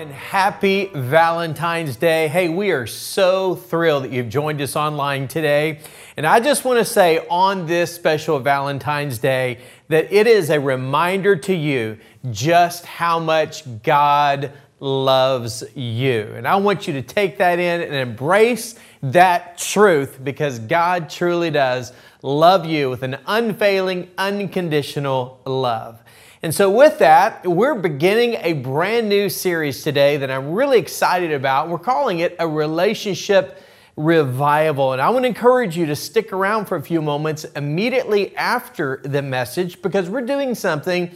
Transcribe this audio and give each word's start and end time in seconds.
And 0.00 0.12
happy 0.12 0.90
Valentine's 0.94 1.94
Day. 1.94 2.26
Hey, 2.26 2.48
we 2.48 2.70
are 2.70 2.86
so 2.86 3.54
thrilled 3.54 4.04
that 4.04 4.10
you've 4.10 4.30
joined 4.30 4.58
us 4.62 4.74
online 4.74 5.28
today. 5.28 5.80
And 6.16 6.26
I 6.26 6.40
just 6.40 6.64
want 6.64 6.78
to 6.78 6.86
say 6.86 7.26
on 7.28 7.66
this 7.66 7.94
special 7.96 8.38
Valentine's 8.38 9.18
Day 9.18 9.58
that 9.88 10.10
it 10.10 10.26
is 10.26 10.48
a 10.48 10.58
reminder 10.58 11.36
to 11.36 11.54
you 11.54 11.98
just 12.30 12.86
how 12.86 13.18
much 13.18 13.82
God 13.82 14.52
loves 14.78 15.64
you. 15.76 16.32
And 16.34 16.48
I 16.48 16.56
want 16.56 16.86
you 16.86 16.94
to 16.94 17.02
take 17.02 17.36
that 17.36 17.58
in 17.58 17.82
and 17.82 17.94
embrace 17.94 18.76
that 19.02 19.58
truth 19.58 20.18
because 20.24 20.60
God 20.60 21.10
truly 21.10 21.50
does 21.50 21.92
love 22.22 22.64
you 22.64 22.88
with 22.88 23.02
an 23.02 23.18
unfailing, 23.26 24.08
unconditional 24.16 25.42
love. 25.44 26.02
And 26.42 26.54
so, 26.54 26.70
with 26.70 27.00
that, 27.00 27.46
we're 27.46 27.74
beginning 27.74 28.38
a 28.40 28.54
brand 28.54 29.10
new 29.10 29.28
series 29.28 29.82
today 29.82 30.16
that 30.16 30.30
I'm 30.30 30.52
really 30.52 30.78
excited 30.78 31.32
about. 31.32 31.68
We're 31.68 31.78
calling 31.78 32.20
it 32.20 32.34
a 32.38 32.48
relationship 32.48 33.60
revival. 33.94 34.94
And 34.94 35.02
I 35.02 35.10
want 35.10 35.24
to 35.24 35.28
encourage 35.28 35.76
you 35.76 35.84
to 35.84 35.94
stick 35.94 36.32
around 36.32 36.64
for 36.64 36.76
a 36.76 36.82
few 36.82 37.02
moments 37.02 37.44
immediately 37.44 38.34
after 38.36 39.02
the 39.04 39.20
message 39.20 39.82
because 39.82 40.08
we're 40.08 40.24
doing 40.24 40.54
something 40.54 41.14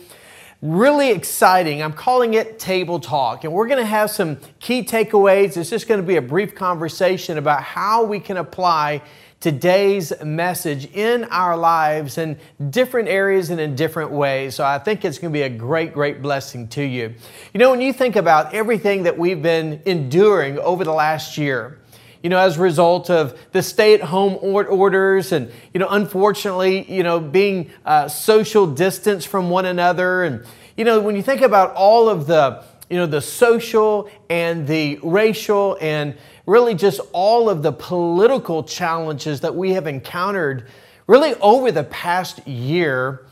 really 0.62 1.10
exciting. 1.10 1.82
I'm 1.82 1.92
calling 1.92 2.34
it 2.34 2.58
Table 2.58 3.00
Talk. 3.00 3.44
And 3.44 3.52
we're 3.52 3.66
going 3.66 3.80
to 3.80 3.86
have 3.86 4.10
some 4.10 4.38
key 4.60 4.82
takeaways. 4.82 5.56
It's 5.56 5.70
just 5.70 5.88
going 5.88 6.00
to 6.00 6.06
be 6.06 6.16
a 6.16 6.22
brief 6.22 6.54
conversation 6.54 7.38
about 7.38 7.62
how 7.62 8.04
we 8.04 8.20
can 8.20 8.36
apply 8.36 9.02
today's 9.40 10.10
message 10.24 10.86
in 10.94 11.24
our 11.24 11.54
lives 11.54 12.16
in 12.16 12.38
different 12.70 13.08
areas 13.08 13.50
and 13.50 13.60
in 13.60 13.76
different 13.76 14.10
ways. 14.10 14.54
So 14.54 14.64
I 14.64 14.78
think 14.78 15.04
it's 15.04 15.18
going 15.18 15.30
to 15.30 15.36
be 15.36 15.42
a 15.42 15.50
great, 15.50 15.92
great 15.92 16.22
blessing 16.22 16.66
to 16.68 16.82
you. 16.82 17.14
You 17.52 17.58
know, 17.58 17.70
when 17.70 17.82
you 17.82 17.92
think 17.92 18.16
about 18.16 18.54
everything 18.54 19.02
that 19.02 19.18
we've 19.18 19.42
been 19.42 19.82
enduring 19.84 20.58
over 20.60 20.82
the 20.82 20.94
last 20.94 21.36
year, 21.36 21.78
you 22.24 22.30
know, 22.30 22.38
as 22.38 22.56
a 22.56 22.60
result 22.62 23.10
of 23.10 23.38
the 23.52 23.62
stay-at-home 23.62 24.38
orders 24.40 25.30
and, 25.30 25.52
you 25.74 25.78
know, 25.78 25.88
unfortunately, 25.90 26.90
you 26.90 27.02
know, 27.02 27.20
being 27.20 27.70
uh, 27.84 28.08
social 28.08 28.66
distance 28.66 29.26
from 29.26 29.50
one 29.50 29.66
another. 29.66 30.24
And, 30.24 30.42
you 30.74 30.86
know, 30.86 31.02
when 31.02 31.16
you 31.16 31.22
think 31.22 31.42
about 31.42 31.74
all 31.74 32.08
of 32.08 32.26
the, 32.26 32.64
you 32.88 32.96
know, 32.96 33.04
the 33.04 33.20
social 33.20 34.08
and 34.30 34.66
the 34.66 34.98
racial 35.02 35.76
and 35.82 36.16
really 36.46 36.74
just 36.74 36.98
all 37.12 37.50
of 37.50 37.62
the 37.62 37.72
political 37.72 38.64
challenges 38.64 39.42
that 39.42 39.54
we 39.54 39.74
have 39.74 39.86
encountered 39.86 40.66
really 41.06 41.34
over 41.42 41.70
the 41.70 41.84
past 41.84 42.48
year, 42.48 43.26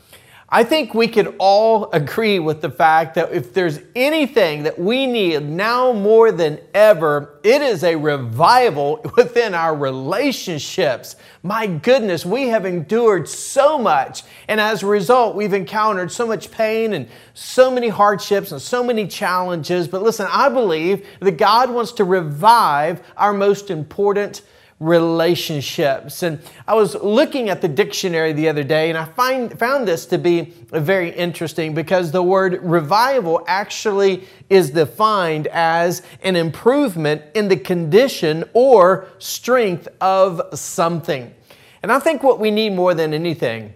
I 0.55 0.63
think 0.63 0.93
we 0.93 1.07
could 1.07 1.33
all 1.39 1.89
agree 1.93 2.37
with 2.37 2.61
the 2.61 2.69
fact 2.69 3.15
that 3.15 3.31
if 3.31 3.55
there's 3.55 3.79
anything 3.95 4.61
that 4.63 4.77
we 4.77 5.07
need 5.07 5.41
now 5.41 5.93
more 5.93 6.31
than 6.31 6.59
ever, 6.75 7.39
it 7.41 7.63
is 7.63 7.83
a 7.83 7.95
revival 7.95 9.03
within 9.17 9.55
our 9.55 9.75
relationships. 9.75 11.15
My 11.41 11.65
goodness, 11.65 12.23
we 12.23 12.49
have 12.49 12.67
endured 12.67 13.27
so 13.27 13.79
much, 13.79 14.21
and 14.47 14.61
as 14.61 14.83
a 14.83 14.85
result, 14.85 15.35
we've 15.35 15.53
encountered 15.53 16.11
so 16.11 16.27
much 16.27 16.51
pain 16.51 16.93
and 16.93 17.09
so 17.33 17.71
many 17.71 17.87
hardships 17.87 18.51
and 18.51 18.61
so 18.61 18.83
many 18.83 19.07
challenges. 19.07 19.87
But 19.87 20.03
listen, 20.03 20.27
I 20.29 20.49
believe 20.49 21.03
that 21.19 21.37
God 21.37 21.71
wants 21.71 21.93
to 21.93 22.03
revive 22.03 23.01
our 23.17 23.33
most 23.33 23.71
important 23.71 24.43
relationships. 24.83 26.23
And 26.23 26.39
I 26.67 26.73
was 26.73 26.95
looking 26.95 27.49
at 27.49 27.61
the 27.61 27.69
dictionary 27.69 28.33
the 28.33 28.49
other 28.49 28.63
day 28.63 28.89
and 28.89 28.97
I 28.97 29.05
find, 29.05 29.57
found 29.57 29.87
this 29.87 30.05
to 30.07 30.17
be 30.17 30.53
very 30.71 31.09
interesting 31.09 31.73
because 31.73 32.11
the 32.11 32.21
word 32.21 32.61
revival 32.61 33.43
actually 33.47 34.27
is 34.49 34.71
defined 34.71 35.47
as 35.47 36.01
an 36.21 36.35
improvement 36.35 37.21
in 37.33 37.47
the 37.47 37.55
condition 37.55 38.43
or 38.53 39.07
strength 39.19 39.87
of 40.01 40.41
something. 40.53 41.33
And 41.81 41.91
I 41.91 41.99
think 41.99 42.21
what 42.21 42.39
we 42.39 42.51
need 42.51 42.73
more 42.73 42.93
than 42.93 43.13
anything 43.13 43.73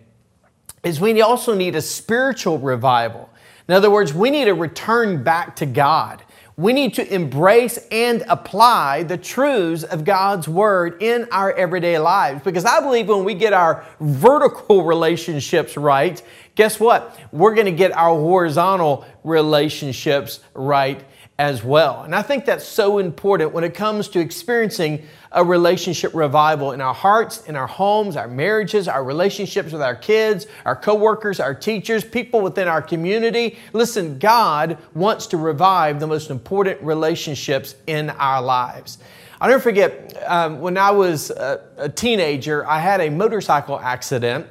is 0.84 1.00
we 1.00 1.22
also 1.22 1.56
need 1.56 1.76
a 1.76 1.82
spiritual 1.82 2.60
revival. 2.60 3.30
In 3.70 3.74
other 3.74 3.90
words, 3.90 4.14
we 4.14 4.30
need 4.30 4.48
a 4.50 4.54
return 4.54 5.24
back 5.24 5.56
to 5.58 5.66
God 5.66 6.24
we 6.60 6.74
need 6.74 6.96
to 6.96 7.14
embrace 7.14 7.78
and 7.92 8.24
apply 8.28 9.04
the 9.04 9.16
truths 9.16 9.84
of 9.84 10.04
God's 10.04 10.48
Word 10.48 11.04
in 11.04 11.28
our 11.32 11.54
everyday 11.54 12.00
lives. 12.00 12.42
Because 12.44 12.66
I 12.66 12.82
believe 12.82 13.08
when 13.08 13.24
we 13.24 13.36
get 13.36 13.54
our 13.54 13.86
vertical 14.00 14.84
relationships 14.84 15.78
right, 15.78 16.20
guess 16.56 16.80
what? 16.80 17.16
We're 17.32 17.54
going 17.54 17.68
to 17.68 17.72
get 17.72 17.92
our 17.92 18.16
horizontal 18.16 19.06
relationships 19.24 20.40
right 20.56 21.06
as 21.40 21.64
well. 21.64 22.02
And 22.02 22.16
I 22.16 22.24
think 22.24 22.46
that's 22.46 22.66
so 22.66 22.98
important 22.98 23.54
when 23.54 23.64
it 23.64 23.76
comes 23.76 24.08
to 24.10 24.20
experiencing 24.20 25.04
a 25.32 25.44
relationship 25.44 26.16
revival 26.16 26.72
in 26.72 26.82
our 26.82 26.96
hearts, 26.96 27.44
in 27.46 27.56
our 27.56 27.68
homes, 27.68 28.16
our 28.16 28.28
marriages, 28.28 28.88
our 28.88 29.04
relationships 29.04 29.72
with 29.72 29.82
our 29.82 29.96
kids, 29.96 30.48
our 30.66 30.76
coworkers, 30.76 31.40
our 31.40 31.54
teachers, 31.54 32.04
people 32.04 32.42
within 32.42 32.68
our 32.68 32.82
community. 32.82 33.58
Listen, 33.74 34.18
God 34.18 34.80
wants 34.96 35.28
to 35.28 35.38
revive 35.38 36.00
the 36.00 36.08
most 36.08 36.32
important 36.32 36.82
relationships 36.82 37.76
in 37.86 38.10
our 38.10 38.42
lives. 38.42 38.98
I'll 39.40 39.50
never 39.50 39.62
forget 39.62 40.24
um, 40.26 40.60
when 40.60 40.78
I 40.78 40.90
was 40.90 41.30
a, 41.30 41.62
a 41.78 41.90
teenager, 41.90 42.66
I 42.66 42.80
had 42.80 43.00
a 43.02 43.10
motorcycle 43.10 43.80
accident 43.80 44.48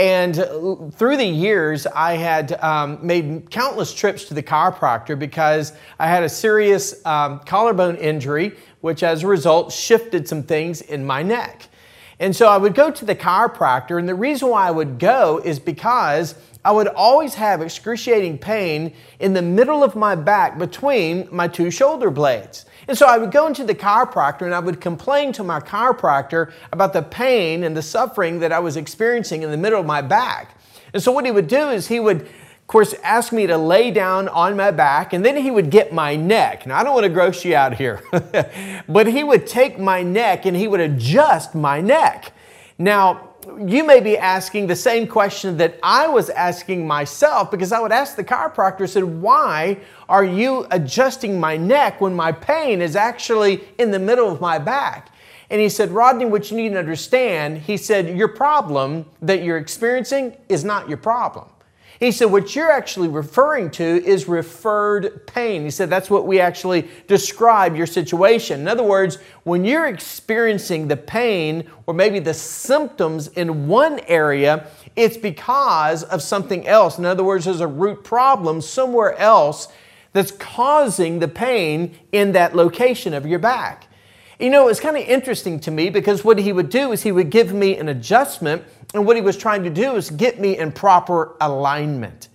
and 0.00 0.94
through 0.94 1.18
the 1.18 1.26
years, 1.26 1.86
I 1.86 2.14
had 2.14 2.58
um, 2.62 3.06
made 3.06 3.50
countless 3.50 3.92
trips 3.92 4.24
to 4.26 4.34
the 4.34 4.42
chiropractor 4.42 5.18
because 5.18 5.74
I 5.98 6.06
had 6.06 6.22
a 6.22 6.28
serious 6.30 7.04
um, 7.04 7.40
collarbone 7.40 7.96
injury, 7.96 8.56
which 8.80 9.02
as 9.02 9.24
a 9.24 9.26
result 9.26 9.70
shifted 9.70 10.26
some 10.26 10.42
things 10.42 10.80
in 10.80 11.04
my 11.04 11.22
neck. 11.22 11.68
And 12.18 12.34
so 12.34 12.48
I 12.48 12.56
would 12.56 12.74
go 12.74 12.90
to 12.90 13.04
the 13.04 13.14
chiropractor, 13.14 13.98
and 13.98 14.08
the 14.08 14.14
reason 14.14 14.48
why 14.48 14.68
I 14.68 14.70
would 14.70 14.98
go 14.98 15.38
is 15.44 15.58
because 15.58 16.34
I 16.64 16.72
would 16.72 16.88
always 16.88 17.34
have 17.34 17.62
excruciating 17.62 18.38
pain 18.38 18.92
in 19.18 19.32
the 19.32 19.42
middle 19.42 19.82
of 19.82 19.96
my 19.96 20.14
back 20.14 20.58
between 20.58 21.26
my 21.30 21.48
two 21.48 21.70
shoulder 21.70 22.10
blades. 22.10 22.66
And 22.86 22.98
so 22.98 23.06
I 23.06 23.18
would 23.18 23.30
go 23.30 23.46
into 23.46 23.64
the 23.64 23.74
chiropractor 23.74 24.42
and 24.42 24.54
I 24.54 24.60
would 24.60 24.80
complain 24.80 25.32
to 25.34 25.44
my 25.44 25.60
chiropractor 25.60 26.52
about 26.72 26.92
the 26.92 27.02
pain 27.02 27.64
and 27.64 27.74
the 27.74 27.82
suffering 27.82 28.40
that 28.40 28.52
I 28.52 28.58
was 28.58 28.76
experiencing 28.76 29.42
in 29.42 29.50
the 29.50 29.56
middle 29.56 29.80
of 29.80 29.86
my 29.86 30.02
back. 30.02 30.58
And 30.92 31.02
so 31.02 31.12
what 31.12 31.24
he 31.24 31.30
would 31.30 31.48
do 31.48 31.70
is 31.70 31.88
he 31.88 32.00
would, 32.00 32.22
of 32.22 32.66
course, 32.66 32.94
ask 33.02 33.32
me 33.32 33.46
to 33.46 33.56
lay 33.56 33.90
down 33.90 34.28
on 34.28 34.56
my 34.56 34.70
back 34.70 35.14
and 35.14 35.24
then 35.24 35.36
he 35.36 35.50
would 35.50 35.70
get 35.70 35.94
my 35.94 36.14
neck. 36.16 36.66
Now, 36.66 36.78
I 36.78 36.84
don't 36.84 36.94
want 36.94 37.04
to 37.04 37.10
gross 37.10 37.42
you 37.44 37.54
out 37.54 37.74
here, 37.74 38.02
but 38.88 39.06
he 39.06 39.24
would 39.24 39.46
take 39.46 39.78
my 39.78 40.02
neck 40.02 40.44
and 40.44 40.56
he 40.56 40.68
would 40.68 40.80
adjust 40.80 41.54
my 41.54 41.80
neck. 41.80 42.32
Now, 42.76 43.29
you 43.58 43.84
may 43.84 44.00
be 44.00 44.16
asking 44.16 44.66
the 44.66 44.76
same 44.76 45.06
question 45.06 45.56
that 45.58 45.78
I 45.82 46.08
was 46.08 46.30
asking 46.30 46.86
myself 46.86 47.50
because 47.50 47.72
I 47.72 47.80
would 47.80 47.92
ask 47.92 48.16
the 48.16 48.24
chiropractor, 48.24 48.88
said, 48.88 49.04
Why 49.04 49.78
are 50.08 50.24
you 50.24 50.66
adjusting 50.70 51.38
my 51.38 51.56
neck 51.56 52.00
when 52.00 52.14
my 52.14 52.32
pain 52.32 52.80
is 52.82 52.96
actually 52.96 53.64
in 53.78 53.90
the 53.90 53.98
middle 53.98 54.30
of 54.30 54.40
my 54.40 54.58
back? 54.58 55.10
And 55.50 55.60
he 55.60 55.68
said, 55.68 55.90
Rodney, 55.90 56.26
what 56.26 56.50
you 56.50 56.56
need 56.56 56.70
to 56.70 56.78
understand, 56.78 57.58
he 57.58 57.76
said, 57.76 58.16
Your 58.16 58.28
problem 58.28 59.06
that 59.22 59.42
you're 59.42 59.58
experiencing 59.58 60.36
is 60.48 60.64
not 60.64 60.88
your 60.88 60.98
problem. 60.98 61.48
He 62.00 62.12
said, 62.12 62.26
What 62.26 62.56
you're 62.56 62.72
actually 62.72 63.08
referring 63.08 63.70
to 63.72 63.84
is 63.84 64.26
referred 64.26 65.26
pain. 65.26 65.62
He 65.62 65.70
said, 65.70 65.90
That's 65.90 66.08
what 66.08 66.26
we 66.26 66.40
actually 66.40 66.88
describe 67.06 67.76
your 67.76 67.86
situation. 67.86 68.60
In 68.60 68.68
other 68.68 68.82
words, 68.82 69.18
when 69.44 69.66
you're 69.66 69.86
experiencing 69.86 70.88
the 70.88 70.96
pain 70.96 71.70
or 71.86 71.92
maybe 71.92 72.18
the 72.18 72.32
symptoms 72.32 73.28
in 73.28 73.68
one 73.68 74.00
area, 74.08 74.66
it's 74.96 75.18
because 75.18 76.02
of 76.04 76.22
something 76.22 76.66
else. 76.66 76.98
In 76.98 77.04
other 77.04 77.22
words, 77.22 77.44
there's 77.44 77.60
a 77.60 77.66
root 77.66 78.02
problem 78.02 78.62
somewhere 78.62 79.14
else 79.18 79.68
that's 80.14 80.32
causing 80.32 81.18
the 81.18 81.28
pain 81.28 81.96
in 82.12 82.32
that 82.32 82.56
location 82.56 83.12
of 83.12 83.26
your 83.26 83.38
back. 83.38 83.86
You 84.40 84.48
know, 84.48 84.68
it's 84.68 84.80
kind 84.80 84.96
of 84.96 85.02
interesting 85.02 85.60
to 85.60 85.70
me 85.70 85.90
because 85.90 86.24
what 86.24 86.38
he 86.38 86.50
would 86.50 86.70
do 86.70 86.92
is 86.92 87.02
he 87.02 87.12
would 87.12 87.28
give 87.28 87.52
me 87.52 87.76
an 87.76 87.88
adjustment, 87.88 88.64
and 88.94 89.04
what 89.04 89.16
he 89.16 89.22
was 89.22 89.36
trying 89.36 89.62
to 89.64 89.70
do 89.70 89.96
is 89.96 90.08
get 90.08 90.40
me 90.40 90.56
in 90.56 90.72
proper 90.72 91.36
alignment. 91.42 92.28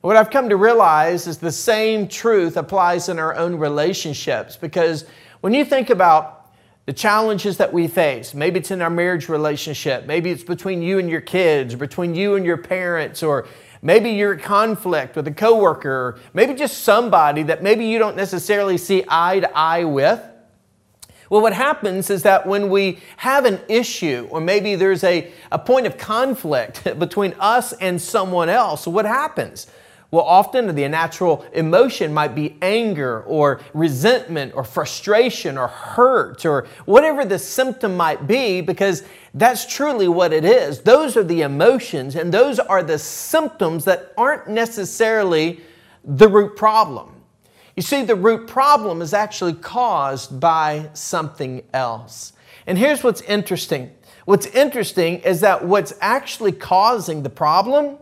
What 0.00 0.16
I've 0.16 0.30
come 0.30 0.48
to 0.48 0.56
realize 0.56 1.26
is 1.26 1.38
the 1.38 1.50
same 1.50 2.06
truth 2.06 2.56
applies 2.56 3.08
in 3.08 3.18
our 3.18 3.34
own 3.34 3.56
relationships 3.56 4.56
because 4.56 5.06
when 5.40 5.52
you 5.52 5.64
think 5.64 5.90
about 5.90 6.40
the 6.86 6.94
challenges 6.94 7.56
that 7.58 7.72
we 7.72 7.86
face. 7.86 8.34
Maybe 8.34 8.58
it's 8.58 8.72
in 8.72 8.82
our 8.82 8.90
marriage 8.90 9.28
relationship. 9.28 10.06
Maybe 10.06 10.30
it's 10.30 10.42
between 10.42 10.82
you 10.82 10.98
and 10.98 11.08
your 11.08 11.20
kids, 11.20 11.76
between 11.76 12.16
you 12.16 12.34
and 12.34 12.44
your 12.44 12.56
parents, 12.56 13.22
or 13.22 13.46
maybe 13.80 14.10
you're 14.10 14.32
in 14.32 14.40
conflict 14.40 15.14
with 15.14 15.28
a 15.28 15.30
coworker, 15.30 15.88
or 15.88 16.20
maybe 16.34 16.52
just 16.54 16.78
somebody 16.78 17.44
that 17.44 17.62
maybe 17.62 17.86
you 17.86 18.00
don't 18.00 18.16
necessarily 18.16 18.76
see 18.76 19.04
eye 19.08 19.38
to 19.38 19.56
eye 19.56 19.84
with. 19.84 20.20
Well, 21.30 21.42
what 21.42 21.52
happens 21.52 22.10
is 22.10 22.24
that 22.24 22.44
when 22.44 22.70
we 22.70 22.98
have 23.18 23.44
an 23.44 23.60
issue, 23.68 24.26
or 24.30 24.40
maybe 24.40 24.74
there's 24.74 25.04
a, 25.04 25.32
a 25.52 25.60
point 25.60 25.86
of 25.86 25.96
conflict 25.96 26.84
between 26.98 27.34
us 27.38 27.72
and 27.74 28.02
someone 28.02 28.48
else, 28.48 28.86
what 28.86 29.04
happens? 29.06 29.68
Well, 30.10 30.24
often 30.24 30.74
the 30.74 30.88
natural 30.88 31.46
emotion 31.52 32.12
might 32.12 32.34
be 32.34 32.56
anger 32.60 33.22
or 33.22 33.60
resentment 33.72 34.54
or 34.56 34.64
frustration 34.64 35.56
or 35.56 35.68
hurt 35.68 36.44
or 36.44 36.66
whatever 36.84 37.24
the 37.24 37.38
symptom 37.38 37.96
might 37.96 38.26
be, 38.26 38.60
because 38.60 39.04
that's 39.32 39.72
truly 39.72 40.08
what 40.08 40.32
it 40.32 40.44
is. 40.44 40.80
Those 40.80 41.16
are 41.16 41.22
the 41.22 41.42
emotions 41.42 42.16
and 42.16 42.34
those 42.34 42.58
are 42.58 42.82
the 42.82 42.98
symptoms 42.98 43.84
that 43.84 44.12
aren't 44.18 44.48
necessarily 44.48 45.60
the 46.04 46.26
root 46.26 46.56
problem. 46.56 47.19
You 47.80 47.82
see, 47.82 48.02
the 48.02 48.14
root 48.14 48.46
problem 48.46 49.00
is 49.00 49.14
actually 49.14 49.54
caused 49.54 50.38
by 50.38 50.90
something 50.92 51.62
else. 51.72 52.34
And 52.66 52.76
here's 52.76 53.02
what's 53.02 53.22
interesting 53.22 53.90
what's 54.26 54.44
interesting 54.48 55.20
is 55.20 55.40
that 55.40 55.64
what's 55.64 55.94
actually 56.02 56.52
causing 56.52 57.22
the 57.22 57.30
problem 57.30 57.96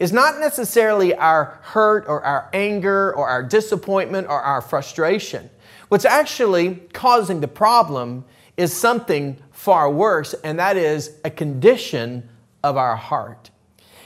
is 0.00 0.12
not 0.12 0.40
necessarily 0.40 1.14
our 1.14 1.60
hurt 1.62 2.06
or 2.08 2.24
our 2.24 2.50
anger 2.52 3.14
or 3.14 3.28
our 3.28 3.44
disappointment 3.44 4.26
or 4.26 4.40
our 4.40 4.60
frustration. 4.60 5.48
What's 5.90 6.04
actually 6.04 6.82
causing 6.92 7.40
the 7.40 7.46
problem 7.46 8.24
is 8.56 8.72
something 8.72 9.36
far 9.52 9.92
worse, 9.92 10.34
and 10.42 10.58
that 10.58 10.76
is 10.76 11.20
a 11.24 11.30
condition 11.30 12.28
of 12.64 12.76
our 12.76 12.96
heart. 12.96 13.50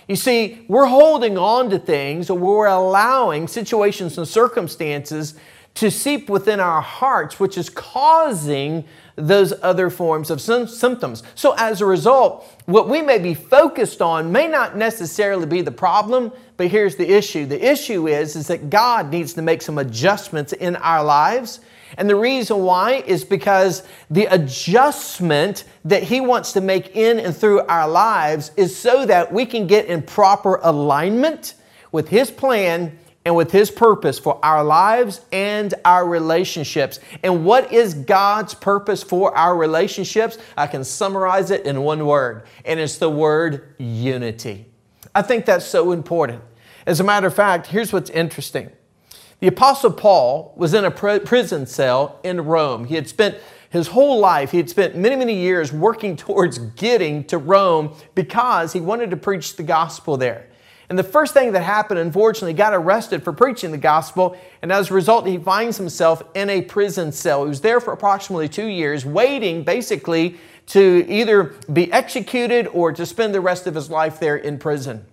You 0.09 0.17
see, 0.17 0.65
we're 0.69 0.87
holding 0.87 1.37
on 1.37 1.69
to 1.71 1.79
things 1.79 2.31
or 2.31 2.39
we're 2.39 2.67
allowing 2.67 3.47
situations 3.47 4.17
and 4.17 4.27
circumstances 4.27 5.35
to 5.75 5.91
seep 5.91 6.29
within 6.29 6.59
our 6.59 6.81
hearts, 6.81 7.39
which 7.39 7.57
is 7.57 7.71
causing 7.71 8.85
those 9.15 9.53
other 9.63 9.91
forms 9.91 10.31
of 10.31 10.41
symptoms. 10.41 11.23
So, 11.35 11.55
as 11.57 11.81
a 11.81 11.87
result, 11.87 12.45
what 12.67 12.89
we 12.89 13.03
may 13.03 13.19
be 13.19 13.35
focused 13.35 14.01
on 14.01 14.33
may 14.33 14.49
not 14.49 14.77
necessarily 14.77 15.47
be 15.47 15.61
the 15.61 15.71
problem, 15.71 16.33
but 16.57 16.69
here's 16.69 16.97
the 16.97 17.09
issue. 17.09 17.47
The 17.47 17.65
issue 17.65 18.09
is, 18.09 18.35
is 18.35 18.47
that 18.49 18.71
God 18.71 19.11
needs 19.11 19.35
to 19.35 19.43
make 19.43 19.63
some 19.63 19.79
adjustments 19.79 20.53
in 20.53 20.75
our 20.77 21.05
lives. 21.05 21.61
And 21.97 22.09
the 22.09 22.17
reason 22.17 22.59
why 22.59 23.03
is 23.07 23.25
because 23.25 23.83
the 24.11 24.27
adjustment 24.27 25.65
that 25.85 26.03
He 26.03 26.21
wants 26.21 26.53
to 26.53 26.61
make 26.61 26.95
in 26.95 27.19
and 27.19 27.35
through 27.35 27.61
our 27.63 27.89
lives 27.89 28.51
is 28.57 28.77
so 28.77 29.07
that 29.07 29.33
we 29.33 29.47
can 29.47 29.67
get 29.67 29.87
in 29.87 30.03
proper 30.03 30.57
alignment 30.63 31.55
with 31.91 32.09
His 32.09 32.31
plan 32.31 32.99
and 33.25 33.35
with 33.35 33.51
His 33.51 33.71
purpose 33.71 34.19
for 34.19 34.43
our 34.45 34.63
lives 34.65 35.21
and 35.33 35.75
our 35.85 36.07
relationships. 36.07 37.01
And 37.23 37.45
what 37.45 37.73
is 37.73 37.95
God's 37.95 38.55
purpose 38.55 39.03
for 39.03 39.37
our 39.37 39.57
relationships? 39.57 40.39
I 40.57 40.67
can 40.67 40.85
summarize 40.85 41.51
it 41.51 41.67
in 41.67 41.83
one 41.83 42.07
word, 42.07 42.45
and 42.65 42.79
it's 42.79 42.99
the 42.99 43.11
word 43.11 43.75
unity. 43.79 44.67
I 45.15 45.23
think 45.23 45.47
that's 45.47 45.67
so 45.67 45.93
important. 45.93 46.43
As 46.87 47.01
a 47.01 47.05
matter 47.05 47.27
of 47.27 47.35
fact, 47.35 47.67
here's 47.67 47.93
what's 47.93 48.09
interesting. 48.11 48.71
The 49.41 49.47
Apostle 49.47 49.93
Paul 49.93 50.53
was 50.57 50.75
in 50.75 50.85
a 50.85 50.91
prison 50.91 51.67
cell 51.67 52.19
in 52.25 52.41
Rome. 52.41 52.87
He 52.87 52.97
had 52.97 53.09
spent 53.09 53.37
his 53.71 53.89
whole 53.89 54.19
life, 54.19 54.51
he 54.51 54.57
had 54.57 54.71
spent 54.71 54.97
many, 54.97 55.15
many 55.15 55.35
years 55.35 55.73
working 55.73 56.17
towards 56.17 56.59
getting 56.59 57.23
to 57.25 57.37
Rome 57.37 57.95
because 58.15 58.73
he 58.73 58.81
wanted 58.81 59.11
to 59.11 59.17
preach 59.17 59.57
the 59.57 59.63
gospel 59.63 60.17
there. 60.17 60.47
And 60.89 60.99
the 60.99 61.05
first 61.05 61.35
thing 61.35 61.53
that 61.53 61.61
happened, 61.61 62.01
unfortunately, 62.01 62.55
got 62.55 62.73
arrested 62.73 63.23
for 63.23 63.33
preaching 63.35 63.71
the 63.71 63.79
gospel. 63.79 64.39
And 64.63 64.73
as 64.73 64.91
a 64.91 64.95
result, 64.95 65.27
he 65.27 65.37
finds 65.37 65.77
himself 65.77 66.23
in 66.35 66.49
a 66.49 66.63
prison 66.63 67.13
cell. 67.13 67.45
He 67.45 67.51
was 67.51 67.61
there 67.61 67.79
for 67.79 67.93
approximately 67.93 68.49
two 68.49 68.67
years, 68.67 69.05
waiting 69.05 69.65
basically 69.65 70.39
to 70.69 71.05
either 71.07 71.55
be 71.71 71.93
executed 71.93 72.69
or 72.69 72.93
to 72.93 73.05
spend 73.05 73.35
the 73.35 73.41
rest 73.43 73.67
of 73.67 73.75
his 73.75 73.91
life 73.91 74.19
there 74.19 74.37
in 74.37 74.59
prison. 74.59 75.05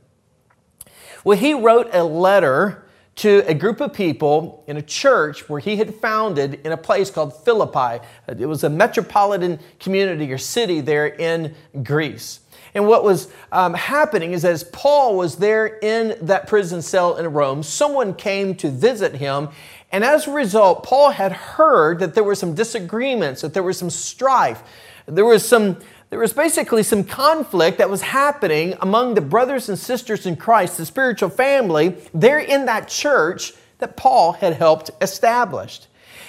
Well, 1.26 1.38
he 1.38 1.54
wrote 1.54 1.90
a 1.92 2.06
letter 2.06 2.85
to 3.16 3.44
a 3.48 3.54
group 3.54 3.80
of 3.80 3.94
people 3.94 4.64
in 4.68 4.78
a 4.78 4.82
church 4.82 5.48
where 5.50 5.60
he 5.60 5.78
had 5.78 5.96
founded 5.96 6.60
in 6.66 6.72
a 6.72 6.78
place 6.78 7.10
called 7.10 7.34
Philippi. 7.46 8.06
It 8.28 8.46
was 8.46 8.64
a 8.64 8.70
metropolitan 8.70 9.60
community 9.80 10.32
or 10.32 10.38
city 10.38 10.82
there 10.82 11.08
in 11.08 11.56
Greece. 11.84 12.42
And 12.74 12.88
what 12.88 13.06
was 13.06 13.32
um, 13.54 13.74
happening 13.74 14.34
is 14.34 14.44
as 14.44 14.66
Paul 14.66 15.16
was 15.16 15.38
there 15.38 15.66
in 15.66 16.18
that 16.26 16.48
prison 16.48 16.82
cell 16.82 17.16
in 17.16 17.26
Rome, 17.32 17.64
someone 17.64 18.14
came 18.14 18.54
to 18.56 18.70
visit 18.70 19.16
him. 19.16 19.48
And 19.94 20.04
as 20.04 20.28
a 20.28 20.32
result, 20.32 20.84
Paul 20.84 21.12
had 21.12 21.32
heard 21.32 22.00
that 22.00 22.16
there 22.16 22.24
were 22.24 22.36
some 22.36 22.54
disagreements, 22.54 23.42
that 23.42 23.54
there 23.54 23.64
was 23.64 23.78
some 23.78 23.90
strife, 23.90 24.62
there 25.06 25.24
was 25.24 25.48
some 25.48 25.78
there 26.10 26.20
was 26.20 26.34
basically 26.34 26.84
some 26.84 27.04
conflict 27.04 27.78
that 27.80 27.90
was 27.90 28.02
happening 28.02 28.76
among 28.82 29.16
the 29.16 29.22
brothers 29.22 29.70
and 29.70 29.78
sisters 29.78 30.26
in 30.26 30.36
Christ, 30.36 30.78
the 30.78 30.86
spiritual 30.86 31.30
family, 31.30 31.96
there 32.14 32.40
in 32.40 32.66
that 32.66 32.88
church 32.88 33.54
that 33.80 33.98
Paul 33.98 34.34
had 34.34 34.54
helped 34.54 34.92
establish. 35.02 35.82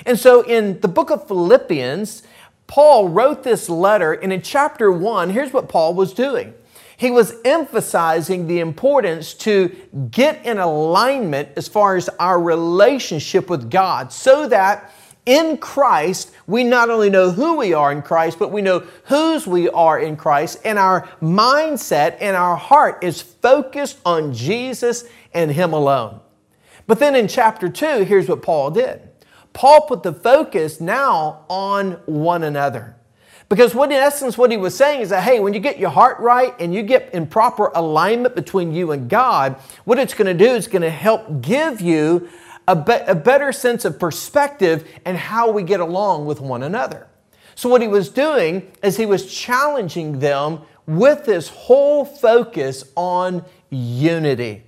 And 0.04 0.18
so 0.18 0.42
in 0.42 0.80
the 0.80 0.88
book 0.88 1.10
of 1.10 1.28
Philippians, 1.28 2.22
Paul 2.66 3.08
wrote 3.08 3.42
this 3.42 3.68
letter, 3.68 4.12
and 4.12 4.32
in 4.32 4.42
chapter 4.42 4.90
one, 4.90 5.30
here's 5.30 5.52
what 5.52 5.68
Paul 5.68 5.94
was 5.94 6.12
doing. 6.12 6.54
He 6.96 7.10
was 7.10 7.34
emphasizing 7.44 8.46
the 8.46 8.60
importance 8.60 9.34
to 9.34 9.68
get 10.10 10.44
in 10.46 10.58
alignment 10.58 11.50
as 11.56 11.68
far 11.68 11.96
as 11.96 12.08
our 12.18 12.40
relationship 12.40 13.50
with 13.50 13.70
God 13.70 14.12
so 14.12 14.48
that 14.48 14.92
in 15.26 15.58
Christ, 15.58 16.30
we 16.46 16.64
not 16.64 16.88
only 16.88 17.10
know 17.10 17.30
who 17.30 17.56
we 17.56 17.74
are 17.74 17.90
in 17.90 18.00
Christ, 18.00 18.38
but 18.38 18.52
we 18.52 18.62
know 18.62 18.84
whose 19.04 19.46
we 19.46 19.68
are 19.68 19.98
in 19.98 20.16
Christ, 20.16 20.60
and 20.64 20.78
our 20.78 21.08
mindset 21.20 22.16
and 22.20 22.36
our 22.36 22.56
heart 22.56 23.02
is 23.02 23.20
focused 23.20 23.98
on 24.06 24.32
Jesus 24.32 25.04
and 25.34 25.50
Him 25.50 25.72
alone. 25.72 26.20
But 26.86 27.00
then 27.00 27.16
in 27.16 27.26
chapter 27.26 27.68
2, 27.68 28.04
here's 28.04 28.28
what 28.28 28.42
Paul 28.42 28.70
did. 28.70 29.02
Paul 29.52 29.82
put 29.82 30.02
the 30.02 30.12
focus 30.12 30.80
now 30.80 31.44
on 31.48 31.92
one 32.06 32.44
another. 32.44 32.96
Because 33.48 33.74
what 33.74 33.90
in 33.92 33.96
essence 33.96 34.36
what 34.36 34.50
he 34.50 34.56
was 34.56 34.76
saying 34.76 35.00
is 35.00 35.10
that 35.10 35.22
hey, 35.22 35.38
when 35.38 35.54
you 35.54 35.60
get 35.60 35.78
your 35.78 35.90
heart 35.90 36.18
right 36.18 36.52
and 36.58 36.74
you 36.74 36.82
get 36.82 37.14
in 37.14 37.26
proper 37.26 37.70
alignment 37.74 38.34
between 38.34 38.72
you 38.72 38.90
and 38.90 39.08
God, 39.08 39.54
what 39.84 39.98
it's 39.98 40.14
going 40.14 40.26
to 40.26 40.44
do 40.44 40.52
is 40.52 40.66
going 40.66 40.82
to 40.82 40.90
help 40.90 41.42
give 41.42 41.80
you 41.80 42.28
a, 42.68 42.76
be- 42.76 42.92
a 43.06 43.14
better 43.14 43.52
sense 43.52 43.84
of 43.84 43.98
perspective 43.98 44.88
and 45.04 45.16
how 45.16 45.50
we 45.50 45.62
get 45.62 45.80
along 45.80 46.26
with 46.26 46.40
one 46.40 46.62
another. 46.62 47.06
So 47.54 47.68
what 47.68 47.80
he 47.80 47.88
was 47.88 48.08
doing 48.08 48.70
is 48.82 48.96
he 48.96 49.06
was 49.06 49.32
challenging 49.32 50.18
them 50.18 50.60
with 50.86 51.24
this 51.24 51.48
whole 51.48 52.04
focus 52.04 52.84
on 52.94 53.44
unity. 53.70 54.62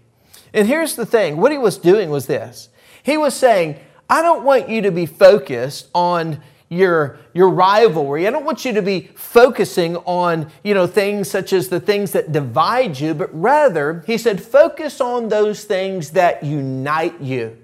And 0.52 0.66
here's 0.66 0.96
the 0.96 1.06
thing, 1.06 1.36
what 1.36 1.52
he 1.52 1.58
was 1.58 1.76
doing 1.76 2.10
was 2.10 2.26
this. 2.26 2.70
He 3.02 3.16
was 3.16 3.34
saying, 3.34 3.78
I 4.08 4.22
don't 4.22 4.42
want 4.42 4.68
you 4.68 4.82
to 4.82 4.90
be 4.90 5.06
focused 5.06 5.88
on 5.94 6.40
your, 6.70 7.18
your 7.34 7.48
rivalry. 7.50 8.26
I 8.26 8.30
don't 8.30 8.44
want 8.44 8.64
you 8.64 8.72
to 8.74 8.82
be 8.82 9.10
focusing 9.14 9.96
on, 9.96 10.50
you 10.64 10.74
know, 10.74 10.86
things 10.86 11.30
such 11.30 11.52
as 11.52 11.68
the 11.68 11.80
things 11.80 12.12
that 12.12 12.32
divide 12.32 12.98
you, 12.98 13.14
but 13.14 13.28
rather, 13.38 14.02
he 14.06 14.18
said, 14.18 14.42
focus 14.42 15.00
on 15.00 15.28
those 15.28 15.64
things 15.64 16.10
that 16.10 16.42
unite 16.42 17.20
you. 17.20 17.56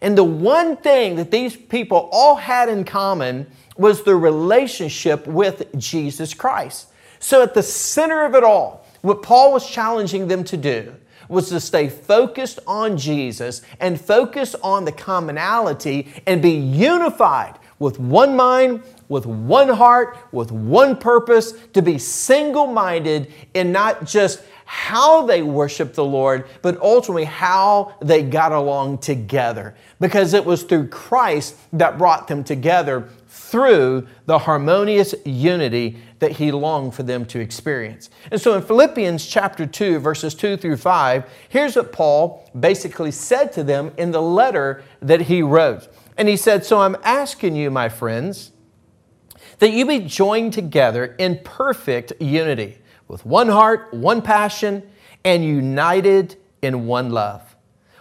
And 0.00 0.16
the 0.16 0.24
one 0.24 0.76
thing 0.76 1.16
that 1.16 1.30
these 1.30 1.56
people 1.56 2.08
all 2.12 2.36
had 2.36 2.68
in 2.68 2.84
common 2.84 3.46
was 3.76 4.04
their 4.04 4.18
relationship 4.18 5.26
with 5.26 5.66
Jesus 5.78 6.34
Christ. 6.34 6.88
So 7.18 7.42
at 7.42 7.54
the 7.54 7.62
center 7.62 8.24
of 8.24 8.34
it 8.34 8.44
all, 8.44 8.86
what 9.02 9.22
Paul 9.22 9.52
was 9.52 9.68
challenging 9.68 10.28
them 10.28 10.44
to 10.44 10.56
do 10.56 10.94
was 11.28 11.48
to 11.50 11.60
stay 11.60 11.88
focused 11.88 12.58
on 12.66 12.96
Jesus 12.96 13.62
and 13.80 14.00
focus 14.00 14.54
on 14.62 14.84
the 14.84 14.92
commonality 14.92 16.12
and 16.26 16.40
be 16.40 16.52
unified 16.52 17.58
with 17.78 17.98
one 18.00 18.34
mind, 18.34 18.82
with 19.08 19.26
one 19.26 19.68
heart, 19.68 20.16
with 20.32 20.50
one 20.50 20.96
purpose, 20.96 21.52
to 21.74 21.82
be 21.82 21.98
single 21.98 22.66
minded 22.66 23.32
and 23.54 23.72
not 23.72 24.04
just 24.04 24.42
how 24.70 25.24
they 25.24 25.42
worshiped 25.42 25.94
the 25.94 26.04
Lord, 26.04 26.46
but 26.60 26.78
ultimately 26.82 27.24
how 27.24 27.94
they 28.02 28.22
got 28.22 28.52
along 28.52 28.98
together. 28.98 29.74
Because 29.98 30.34
it 30.34 30.44
was 30.44 30.62
through 30.62 30.88
Christ 30.88 31.56
that 31.72 31.96
brought 31.96 32.28
them 32.28 32.44
together 32.44 33.08
through 33.28 34.06
the 34.26 34.40
harmonious 34.40 35.14
unity 35.24 35.96
that 36.18 36.32
he 36.32 36.52
longed 36.52 36.94
for 36.94 37.02
them 37.02 37.24
to 37.24 37.40
experience. 37.40 38.10
And 38.30 38.38
so 38.38 38.56
in 38.56 38.62
Philippians 38.62 39.26
chapter 39.26 39.64
2, 39.64 40.00
verses 40.00 40.34
2 40.34 40.58
through 40.58 40.76
5, 40.76 41.24
here's 41.48 41.74
what 41.74 41.90
Paul 41.90 42.46
basically 42.60 43.10
said 43.10 43.54
to 43.54 43.64
them 43.64 43.90
in 43.96 44.10
the 44.10 44.20
letter 44.20 44.82
that 45.00 45.22
he 45.22 45.40
wrote. 45.40 45.88
And 46.18 46.28
he 46.28 46.36
said, 46.36 46.66
So 46.66 46.80
I'm 46.80 46.96
asking 47.04 47.56
you, 47.56 47.70
my 47.70 47.88
friends, 47.88 48.52
that 49.60 49.70
you 49.70 49.86
be 49.86 50.00
joined 50.00 50.52
together 50.52 51.14
in 51.18 51.40
perfect 51.42 52.12
unity, 52.20 52.76
with 53.08 53.26
one 53.26 53.48
heart, 53.48 53.92
one 53.92 54.22
passion, 54.22 54.88
and 55.24 55.44
united 55.44 56.36
in 56.62 56.86
one 56.86 57.10
love. 57.10 57.56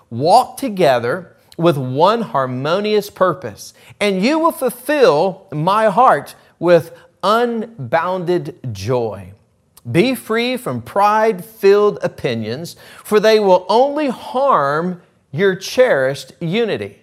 Walk 0.10 0.58
together 0.58 1.36
with 1.58 1.78
one 1.78 2.22
harmonious 2.22 3.10
purpose, 3.10 3.74
and 4.00 4.22
you 4.22 4.38
will 4.38 4.52
fulfill 4.52 5.48
my 5.52 5.88
heart 5.88 6.36
with 6.60 6.96
unbounded 7.24 8.60
joy. 8.72 9.34
Be 9.90 10.16
free 10.16 10.58
from 10.58 10.82
pride 10.82 11.44
filled 11.44 12.00
opinions, 12.04 12.76
for 13.04 13.20
they 13.20 13.40
will 13.40 13.66
only 13.70 14.10
harm 14.10 15.02
your 15.32 15.56
cherished 15.56 16.34
unity. 16.40 17.00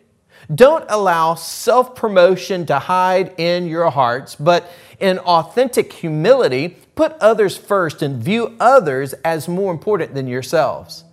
Don't 0.55 0.85
allow 0.89 1.35
self 1.35 1.95
promotion 1.95 2.67
to 2.67 2.79
hide 2.79 3.35
in 3.39 3.67
your 3.67 3.91
hearts, 3.91 4.35
but 4.35 4.71
in 5.05 5.19
authentic 5.19 5.93
humility, 5.93 6.79
put 6.95 7.13
others 7.21 7.59
first 7.59 8.01
and 8.01 8.23
view 8.23 8.57
others 8.59 9.13
as 9.23 9.47
more 9.47 9.71
important 9.71 10.15
than 10.15 10.27
yourselves. 10.27 11.05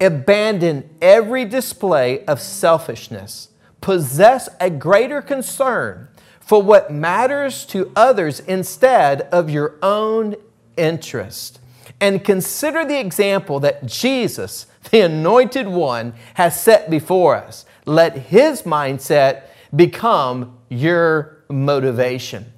Abandon 0.00 0.88
every 1.02 1.44
display 1.44 2.24
of 2.24 2.40
selfishness. 2.40 3.50
Possess 3.82 4.48
a 4.58 4.70
greater 4.70 5.20
concern 5.20 6.08
for 6.40 6.62
what 6.62 6.90
matters 6.90 7.66
to 7.66 7.92
others 7.94 8.40
instead 8.40 9.20
of 9.32 9.50
your 9.50 9.74
own 9.82 10.34
interest. 10.78 11.60
And 12.00 12.24
consider 12.24 12.86
the 12.86 12.98
example 12.98 13.60
that 13.60 13.84
Jesus, 13.84 14.66
the 14.90 15.02
Anointed 15.02 15.68
One, 15.68 16.14
has 16.34 16.58
set 16.58 16.88
before 16.88 17.36
us. 17.36 17.66
Let 17.84 18.16
His 18.16 18.62
mindset 18.62 19.42
become 19.76 20.56
your 20.70 21.44
motivation. 21.50 22.54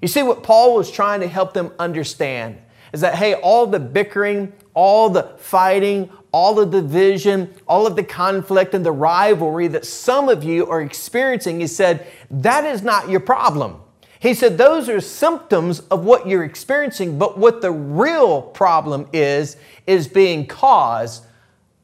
You 0.00 0.08
see, 0.08 0.22
what 0.22 0.42
Paul 0.42 0.74
was 0.74 0.90
trying 0.90 1.20
to 1.20 1.28
help 1.28 1.54
them 1.54 1.72
understand 1.78 2.58
is 2.92 3.00
that, 3.00 3.14
hey, 3.14 3.34
all 3.34 3.66
the 3.66 3.80
bickering, 3.80 4.52
all 4.74 5.10
the 5.10 5.34
fighting, 5.38 6.10
all 6.32 6.54
the 6.54 6.66
division, 6.66 7.52
all 7.66 7.86
of 7.86 7.96
the 7.96 8.02
conflict 8.04 8.74
and 8.74 8.84
the 8.84 8.92
rivalry 8.92 9.68
that 9.68 9.84
some 9.84 10.28
of 10.28 10.44
you 10.44 10.66
are 10.68 10.82
experiencing, 10.82 11.60
he 11.60 11.66
said, 11.66 12.06
that 12.30 12.64
is 12.64 12.82
not 12.82 13.08
your 13.08 13.20
problem. 13.20 13.80
He 14.18 14.34
said 14.34 14.58
those 14.58 14.88
are 14.88 15.00
symptoms 15.00 15.80
of 15.80 16.04
what 16.04 16.26
you're 16.26 16.44
experiencing, 16.44 17.18
but 17.18 17.38
what 17.38 17.60
the 17.60 17.70
real 17.70 18.42
problem 18.42 19.08
is, 19.12 19.56
is 19.86 20.08
being 20.08 20.46
caused 20.46 21.24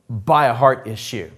by 0.09 0.47
a 0.47 0.55
heart 0.55 0.87
issue. 0.87 1.31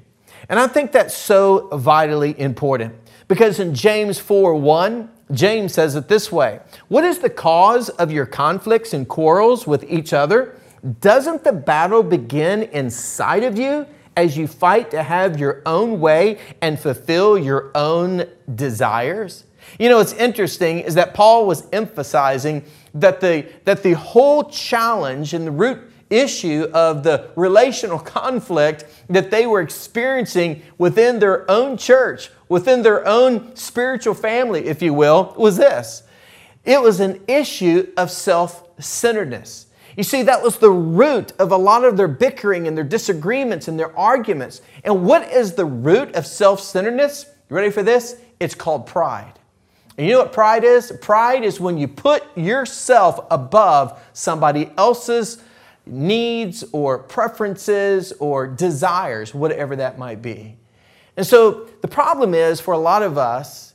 And 0.48 0.58
I 0.58 0.66
think 0.66 0.92
that's 0.92 1.16
so 1.16 1.68
vitally 1.72 2.38
important 2.38 2.94
because 3.28 3.60
in 3.60 3.74
James 3.74 4.18
4 4.18 4.54
1, 4.54 5.10
James 5.32 5.72
says 5.72 5.96
it 5.96 6.08
this 6.08 6.30
way 6.30 6.60
What 6.88 7.04
is 7.04 7.18
the 7.18 7.30
cause 7.30 7.88
of 7.88 8.10
your 8.10 8.26
conflicts 8.26 8.92
and 8.92 9.08
quarrels 9.08 9.66
with 9.66 9.84
each 9.84 10.12
other? 10.12 10.58
Doesn't 11.00 11.44
the 11.44 11.52
battle 11.52 12.02
begin 12.02 12.64
inside 12.64 13.42
of 13.42 13.58
you 13.58 13.86
as 14.16 14.36
you 14.36 14.46
fight 14.46 14.90
to 14.90 15.02
have 15.02 15.40
your 15.40 15.62
own 15.64 15.98
way 15.98 16.38
and 16.60 16.78
fulfill 16.78 17.38
your 17.38 17.70
own 17.74 18.26
desires? 18.54 19.44
You 19.78 19.88
know, 19.88 19.96
what's 19.96 20.12
interesting 20.12 20.80
is 20.80 20.94
that 20.94 21.14
Paul 21.14 21.46
was 21.46 21.66
emphasizing 21.72 22.64
that 22.92 23.20
the, 23.20 23.46
that 23.64 23.82
the 23.82 23.94
whole 23.94 24.44
challenge 24.44 25.32
and 25.32 25.46
the 25.46 25.50
root 25.50 25.80
issue 26.10 26.68
of 26.72 27.02
the 27.02 27.30
relational 27.34 27.98
conflict 28.18 28.84
that 29.08 29.30
they 29.30 29.46
were 29.46 29.60
experiencing 29.60 30.62
within 30.78 31.18
their 31.18 31.50
own 31.50 31.76
church, 31.76 32.30
within 32.54 32.82
their 32.82 33.04
own 33.04 33.56
spiritual 33.56 34.14
family, 34.14 34.66
if 34.66 34.80
you 34.80 34.94
will, 34.94 35.34
was 35.36 35.56
this 35.56 36.04
it 36.64 36.80
was 36.80 37.00
an 37.00 37.20
issue 37.26 37.92
of 37.96 38.12
self 38.12 38.68
centeredness. 38.78 39.66
You 39.96 40.04
see, 40.04 40.22
that 40.22 40.40
was 40.40 40.58
the 40.58 40.70
root 40.70 41.32
of 41.40 41.50
a 41.50 41.56
lot 41.56 41.82
of 41.82 41.96
their 41.96 42.06
bickering 42.06 42.68
and 42.68 42.76
their 42.76 42.84
disagreements 42.84 43.66
and 43.66 43.76
their 43.76 43.96
arguments. 43.98 44.62
And 44.84 45.04
what 45.04 45.30
is 45.32 45.54
the 45.54 45.64
root 45.64 46.14
of 46.14 46.28
self 46.28 46.60
centeredness? 46.60 47.26
You 47.50 47.56
ready 47.56 47.72
for 47.72 47.82
this? 47.82 48.20
It's 48.38 48.54
called 48.54 48.86
pride. 48.86 49.32
And 49.98 50.06
you 50.06 50.12
know 50.12 50.20
what 50.20 50.32
pride 50.32 50.62
is? 50.62 50.92
Pride 51.00 51.42
is 51.42 51.58
when 51.58 51.76
you 51.76 51.88
put 51.88 52.22
yourself 52.36 53.26
above 53.32 54.00
somebody 54.12 54.70
else's 54.78 55.42
needs 55.86 56.64
or 56.70 56.98
preferences 56.98 58.12
or 58.20 58.46
desires, 58.46 59.34
whatever 59.34 59.74
that 59.74 59.98
might 59.98 60.22
be. 60.22 60.56
And 61.16 61.26
so 61.26 61.68
the 61.80 61.88
problem 61.88 62.34
is 62.34 62.60
for 62.60 62.74
a 62.74 62.78
lot 62.78 63.02
of 63.02 63.18
us 63.18 63.74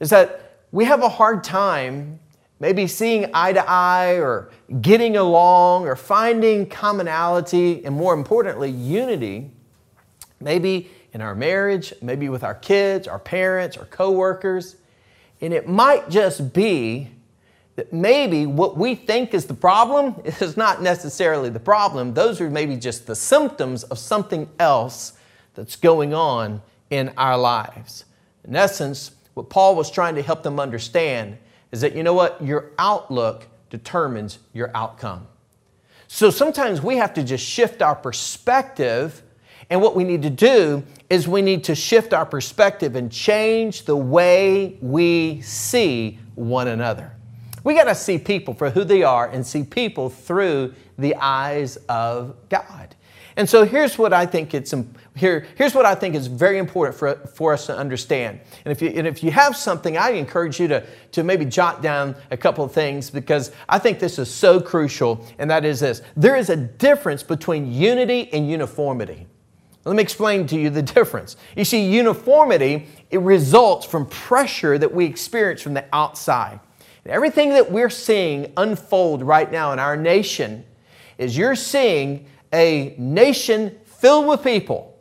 is 0.00 0.10
that 0.10 0.58
we 0.72 0.84
have 0.84 1.02
a 1.02 1.08
hard 1.08 1.44
time 1.44 2.18
maybe 2.60 2.86
seeing 2.86 3.30
eye 3.34 3.52
to 3.52 3.68
eye 3.68 4.14
or 4.14 4.50
getting 4.80 5.16
along 5.16 5.86
or 5.86 5.96
finding 5.96 6.66
commonality 6.66 7.84
and 7.84 7.94
more 7.94 8.14
importantly, 8.14 8.70
unity, 8.70 9.50
maybe 10.40 10.90
in 11.12 11.20
our 11.20 11.34
marriage, 11.34 11.92
maybe 12.00 12.28
with 12.28 12.42
our 12.42 12.54
kids, 12.54 13.06
our 13.06 13.18
parents, 13.18 13.76
our 13.76 13.84
coworkers. 13.86 14.76
And 15.40 15.52
it 15.52 15.68
might 15.68 16.08
just 16.08 16.52
be 16.52 17.10
that 17.76 17.92
maybe 17.92 18.46
what 18.46 18.76
we 18.76 18.94
think 18.94 19.34
is 19.34 19.46
the 19.46 19.54
problem 19.54 20.20
is 20.24 20.56
not 20.56 20.80
necessarily 20.80 21.50
the 21.50 21.60
problem. 21.60 22.14
Those 22.14 22.40
are 22.40 22.50
maybe 22.50 22.76
just 22.76 23.06
the 23.06 23.16
symptoms 23.16 23.84
of 23.84 23.98
something 23.98 24.48
else 24.58 25.14
that's 25.54 25.76
going 25.76 26.14
on 26.14 26.62
in 26.90 27.12
our 27.16 27.38
lives. 27.38 28.04
In 28.44 28.54
essence, 28.54 29.12
what 29.34 29.50
Paul 29.50 29.74
was 29.74 29.90
trying 29.90 30.14
to 30.14 30.22
help 30.22 30.42
them 30.42 30.60
understand 30.60 31.38
is 31.72 31.80
that 31.80 31.96
you 31.96 32.02
know 32.02 32.14
what? 32.14 32.40
Your 32.42 32.70
outlook 32.78 33.46
determines 33.70 34.38
your 34.52 34.70
outcome. 34.74 35.26
So 36.06 36.30
sometimes 36.30 36.80
we 36.80 36.96
have 36.96 37.14
to 37.14 37.24
just 37.24 37.44
shift 37.44 37.82
our 37.82 37.96
perspective. 37.96 39.22
And 39.70 39.82
what 39.82 39.96
we 39.96 40.04
need 40.04 40.22
to 40.22 40.30
do 40.30 40.84
is 41.10 41.26
we 41.26 41.42
need 41.42 41.64
to 41.64 41.74
shift 41.74 42.12
our 42.12 42.26
perspective 42.26 42.94
and 42.94 43.10
change 43.10 43.84
the 43.84 43.96
way 43.96 44.78
we 44.80 45.40
see 45.40 46.18
one 46.36 46.68
another. 46.68 47.10
We 47.64 47.74
got 47.74 47.84
to 47.84 47.94
see 47.94 48.18
people 48.18 48.54
for 48.54 48.70
who 48.70 48.84
they 48.84 49.02
are 49.02 49.28
and 49.28 49.44
see 49.44 49.64
people 49.64 50.10
through 50.10 50.74
the 50.98 51.16
eyes 51.16 51.76
of 51.88 52.36
God. 52.48 52.94
And 53.36 53.48
so 53.48 53.64
here's 53.64 53.98
what 53.98 54.12
I 54.12 54.26
think 54.26 54.54
it's 54.54 54.72
here, 55.16 55.46
here's 55.56 55.74
what 55.74 55.84
I 55.84 55.94
think 55.94 56.14
is 56.14 56.28
very 56.28 56.58
important 56.58 56.96
for, 56.96 57.14
for 57.34 57.52
us 57.52 57.66
to 57.66 57.76
understand. 57.76 58.40
And 58.64 58.70
if, 58.70 58.80
you, 58.80 58.88
and 58.90 59.06
if 59.06 59.24
you 59.24 59.32
have 59.32 59.56
something, 59.56 59.96
I 59.96 60.10
encourage 60.10 60.60
you 60.60 60.68
to, 60.68 60.86
to 61.12 61.24
maybe 61.24 61.44
jot 61.44 61.82
down 61.82 62.14
a 62.30 62.36
couple 62.36 62.64
of 62.64 62.72
things 62.72 63.10
because 63.10 63.50
I 63.68 63.78
think 63.78 63.98
this 63.98 64.18
is 64.18 64.32
so 64.32 64.60
crucial, 64.60 65.26
and 65.38 65.50
that 65.50 65.64
is 65.64 65.80
this 65.80 66.02
there 66.16 66.36
is 66.36 66.50
a 66.50 66.56
difference 66.56 67.22
between 67.22 67.72
unity 67.72 68.32
and 68.32 68.48
uniformity. 68.48 69.26
Let 69.84 69.96
me 69.96 70.02
explain 70.02 70.46
to 70.46 70.58
you 70.58 70.70
the 70.70 70.82
difference. 70.82 71.36
You 71.56 71.64
see, 71.64 71.86
uniformity, 71.86 72.86
it 73.10 73.20
results 73.20 73.84
from 73.84 74.06
pressure 74.06 74.78
that 74.78 74.94
we 74.94 75.04
experience 75.04 75.60
from 75.60 75.74
the 75.74 75.84
outside. 75.92 76.58
And 77.04 77.12
everything 77.12 77.50
that 77.50 77.70
we're 77.70 77.90
seeing 77.90 78.52
unfold 78.56 79.22
right 79.22 79.50
now 79.50 79.72
in 79.72 79.78
our 79.78 79.96
nation 79.96 80.64
is 81.18 81.36
you're 81.36 81.54
seeing 81.54 82.26
a 82.54 82.94
nation 82.96 83.76
filled 83.84 84.28
with 84.28 84.42
people 84.42 84.96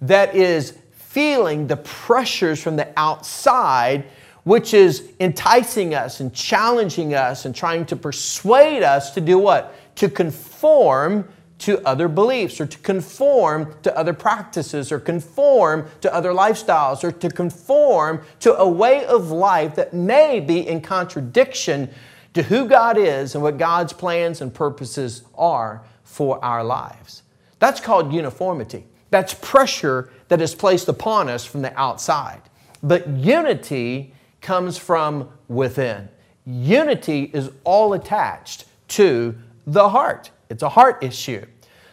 that 0.00 0.34
is 0.34 0.78
feeling 0.92 1.66
the 1.66 1.76
pressures 1.76 2.62
from 2.62 2.76
the 2.76 2.88
outside, 2.96 4.04
which 4.44 4.72
is 4.72 5.10
enticing 5.20 5.94
us 5.94 6.20
and 6.20 6.32
challenging 6.32 7.14
us 7.14 7.44
and 7.44 7.54
trying 7.54 7.84
to 7.84 7.96
persuade 7.96 8.82
us 8.82 9.10
to 9.12 9.20
do 9.20 9.38
what? 9.38 9.74
To 9.96 10.08
conform 10.08 11.28
to 11.58 11.84
other 11.86 12.08
beliefs 12.08 12.60
or 12.60 12.66
to 12.66 12.78
conform 12.78 13.74
to 13.82 13.96
other 13.96 14.12
practices 14.12 14.92
or 14.92 15.00
conform 15.00 15.88
to 16.00 16.14
other 16.14 16.30
lifestyles 16.30 17.02
or 17.02 17.10
to 17.10 17.30
conform 17.30 18.22
to 18.40 18.54
a 18.56 18.68
way 18.68 19.04
of 19.06 19.30
life 19.30 19.74
that 19.76 19.94
may 19.94 20.40
be 20.40 20.66
in 20.66 20.80
contradiction 20.80 21.88
to 22.34 22.42
who 22.42 22.68
God 22.68 22.98
is 22.98 23.34
and 23.34 23.42
what 23.42 23.56
God's 23.56 23.92
plans 23.92 24.40
and 24.40 24.52
purposes 24.52 25.22
are 25.36 25.82
for 26.14 26.42
our 26.44 26.62
lives. 26.62 27.24
That's 27.58 27.80
called 27.80 28.12
uniformity. 28.12 28.86
That's 29.10 29.34
pressure 29.34 30.10
that 30.28 30.40
is 30.40 30.54
placed 30.54 30.88
upon 30.88 31.28
us 31.28 31.44
from 31.44 31.62
the 31.62 31.76
outside. 31.76 32.40
But 32.84 33.08
unity 33.08 34.14
comes 34.40 34.78
from 34.78 35.28
within. 35.48 36.08
Unity 36.46 37.32
is 37.34 37.50
all 37.64 37.94
attached 37.94 38.66
to 38.88 39.34
the 39.66 39.88
heart. 39.88 40.30
It's 40.50 40.62
a 40.62 40.68
heart 40.68 41.02
issue. 41.02 41.44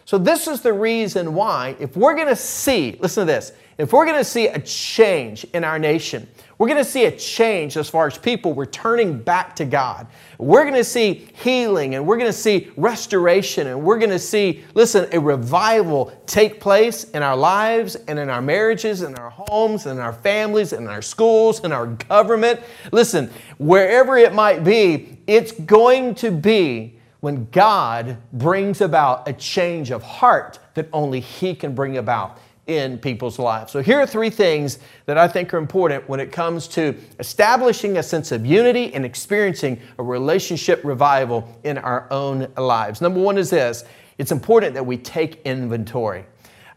So, 0.04 0.18
this 0.18 0.46
is 0.46 0.60
the 0.60 0.72
reason 0.72 1.34
why, 1.34 1.74
if 1.80 1.96
we're 1.96 2.14
going 2.14 2.28
to 2.28 2.36
see, 2.36 2.96
listen 3.00 3.26
to 3.26 3.32
this, 3.32 3.52
if 3.78 3.92
we're 3.92 4.04
going 4.04 4.18
to 4.18 4.24
see 4.24 4.48
a 4.48 4.58
change 4.58 5.44
in 5.54 5.64
our 5.64 5.78
nation, 5.78 6.28
we're 6.58 6.68
going 6.68 6.78
to 6.78 6.88
see 6.88 7.06
a 7.06 7.10
change 7.10 7.76
as 7.76 7.88
far 7.88 8.06
as 8.06 8.16
people 8.16 8.54
returning 8.54 9.18
back 9.18 9.56
to 9.56 9.64
God. 9.64 10.06
We're 10.38 10.62
going 10.62 10.74
to 10.74 10.84
see 10.84 11.26
healing 11.34 11.94
and 11.94 12.06
we're 12.06 12.18
going 12.18 12.30
to 12.30 12.32
see 12.32 12.70
restoration 12.76 13.66
and 13.66 13.82
we're 13.82 13.98
going 13.98 14.10
to 14.10 14.18
see, 14.18 14.62
listen, 14.74 15.08
a 15.12 15.18
revival 15.18 16.12
take 16.26 16.60
place 16.60 17.04
in 17.10 17.22
our 17.22 17.36
lives 17.36 17.96
and 17.96 18.18
in 18.18 18.28
our 18.28 18.42
marriages 18.42 19.02
and 19.02 19.18
our 19.18 19.30
homes 19.30 19.86
and 19.86 19.98
our 19.98 20.12
families 20.12 20.72
and 20.72 20.86
our 20.86 21.02
schools 21.02 21.64
and 21.64 21.72
our 21.72 21.86
government. 21.86 22.60
Listen, 22.92 23.30
wherever 23.58 24.16
it 24.16 24.34
might 24.34 24.62
be, 24.62 25.18
it's 25.26 25.52
going 25.52 26.14
to 26.16 26.30
be 26.30 26.98
when 27.20 27.48
God 27.50 28.18
brings 28.32 28.80
about 28.80 29.26
a 29.28 29.32
change 29.32 29.90
of 29.90 30.02
heart 30.02 30.58
that 30.74 30.88
only 30.92 31.20
He 31.20 31.54
can 31.54 31.74
bring 31.74 31.96
about 31.96 32.38
in 32.66 32.98
people's 32.98 33.38
lives. 33.38 33.72
So, 33.72 33.82
here 33.82 33.98
are 33.98 34.06
three 34.06 34.30
things 34.30 34.78
that 35.06 35.18
I 35.18 35.26
think 35.26 35.52
are 35.52 35.58
important 35.58 36.08
when 36.08 36.20
it 36.20 36.30
comes 36.30 36.68
to 36.68 36.94
establishing 37.18 37.98
a 37.98 38.02
sense 38.02 38.30
of 38.32 38.46
unity 38.46 38.94
and 38.94 39.04
experiencing 39.04 39.80
a 39.98 40.02
relationship 40.02 40.80
revival 40.84 41.48
in 41.64 41.78
our 41.78 42.06
own 42.10 42.46
lives. 42.56 43.00
Number 43.00 43.20
one 43.20 43.36
is 43.38 43.50
this 43.50 43.84
it's 44.18 44.32
important 44.32 44.74
that 44.74 44.84
we 44.84 44.96
take 44.96 45.42
inventory. 45.44 46.24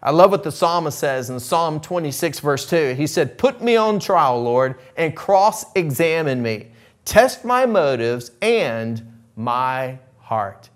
I 0.02 0.12
love 0.12 0.32
what 0.32 0.44
the 0.44 0.52
psalmist 0.52 1.00
says 1.00 1.30
in 1.32 1.40
Psalm 1.40 1.80
26, 1.80 2.40
verse 2.40 2.70
2. 2.70 2.94
He 2.94 3.08
said, 3.08 3.38
Put 3.38 3.62
me 3.62 3.76
on 3.76 4.00
trial, 4.00 4.42
Lord, 4.42 4.76
and 4.98 5.16
cross 5.16 5.66
examine 5.76 6.42
me. 6.42 6.68
Test 7.06 7.44
my 7.44 7.66
motives 7.66 8.32
and 8.42 9.02
my 9.36 9.98
heart. 10.20 10.70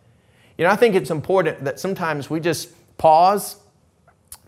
You 0.58 0.66
know, 0.66 0.72
I 0.72 0.75
think 0.75 0.96
it's 0.96 1.12
important 1.12 1.63
that 1.63 1.80
sometimes 1.80 2.30
we 2.30 2.39
just 2.39 2.70
pause 2.98 3.58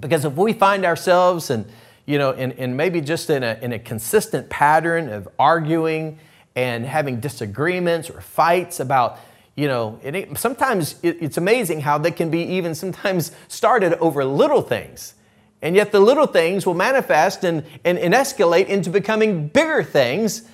because 0.01 0.25
if 0.25 0.33
we 0.33 0.53
find 0.53 0.85
ourselves 0.85 1.49
and 1.49 1.65
you 2.05 2.17
know, 2.17 2.31
in, 2.31 2.51
in 2.53 2.75
maybe 2.75 3.01
just 3.01 3.29
in 3.29 3.43
a, 3.43 3.57
in 3.61 3.73
a 3.73 3.79
consistent 3.79 4.49
pattern 4.49 5.09
of 5.09 5.27
arguing 5.37 6.19
and 6.55 6.85
having 6.85 7.19
disagreements 7.19 8.09
or 8.09 8.21
fights 8.21 8.79
about, 8.79 9.19
you 9.55 9.67
know, 9.67 9.99
it, 10.03 10.37
sometimes 10.37 10.95
it, 11.03 11.17
it's 11.21 11.37
amazing 11.37 11.81
how 11.81 11.97
they 11.97 12.11
can 12.11 12.29
be 12.29 12.41
even 12.41 12.75
sometimes 12.75 13.31
started 13.47 13.93
over 13.99 14.25
little 14.25 14.61
things. 14.61 15.13
And 15.61 15.75
yet 15.75 15.91
the 15.91 15.99
little 15.99 16.25
things 16.25 16.65
will 16.65 16.73
manifest 16.73 17.43
and, 17.43 17.63
and, 17.85 17.99
and 17.99 18.13
escalate 18.13 18.65
into 18.65 18.89
becoming 18.89 19.47
bigger 19.47 19.83
things. 19.83 20.49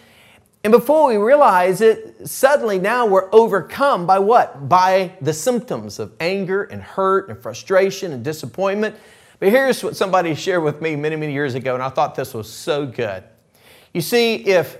And 0.66 0.72
before 0.72 1.08
we 1.08 1.16
realize 1.16 1.80
it, 1.80 2.28
suddenly 2.28 2.78
now 2.78 3.06
we're 3.06 3.34
overcome 3.34 4.06
by 4.06 4.20
what? 4.20 4.68
By 4.68 5.14
the 5.22 5.32
symptoms 5.32 5.98
of 5.98 6.12
anger 6.20 6.64
and 6.64 6.84
hurt 6.84 7.30
and 7.30 7.42
frustration 7.42 8.12
and 8.12 8.22
disappointment. 8.22 8.98
But 9.40 9.50
here's 9.50 9.84
what 9.84 9.96
somebody 9.96 10.34
shared 10.34 10.64
with 10.64 10.82
me 10.82 10.96
many, 10.96 11.16
many 11.16 11.34
years 11.34 11.54
ago, 11.56 11.76
and 11.76 11.84
I 11.84 11.90
thought 11.90 12.16
this 12.16 12.34
was 12.34 12.52
so 12.52 12.86
good. 12.86 13.24
You 13.94 14.02
see, 14.02 14.36
if, 14.36 14.78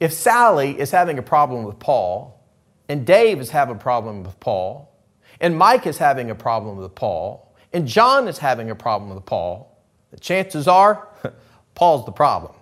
if 0.00 0.12
Sally 0.12 0.78
is 0.78 0.90
having 0.90 1.18
a 1.18 1.22
problem 1.22 1.64
with 1.64 1.78
Paul, 1.78 2.40
and 2.88 3.06
Dave 3.06 3.40
is 3.40 3.50
having 3.50 3.76
a 3.76 3.78
problem 3.78 4.22
with 4.24 4.38
Paul, 4.40 4.90
and 5.40 5.56
Mike 5.56 5.86
is 5.86 5.98
having 5.98 6.30
a 6.30 6.34
problem 6.34 6.76
with 6.76 6.94
Paul, 6.94 7.54
and 7.72 7.86
John 7.86 8.28
is 8.28 8.38
having 8.38 8.70
a 8.70 8.74
problem 8.74 9.14
with 9.14 9.26
Paul, 9.26 9.76
the 10.10 10.18
chances 10.18 10.68
are 10.68 11.08
Paul's 11.74 12.04
the 12.06 12.12
problem. 12.12 12.52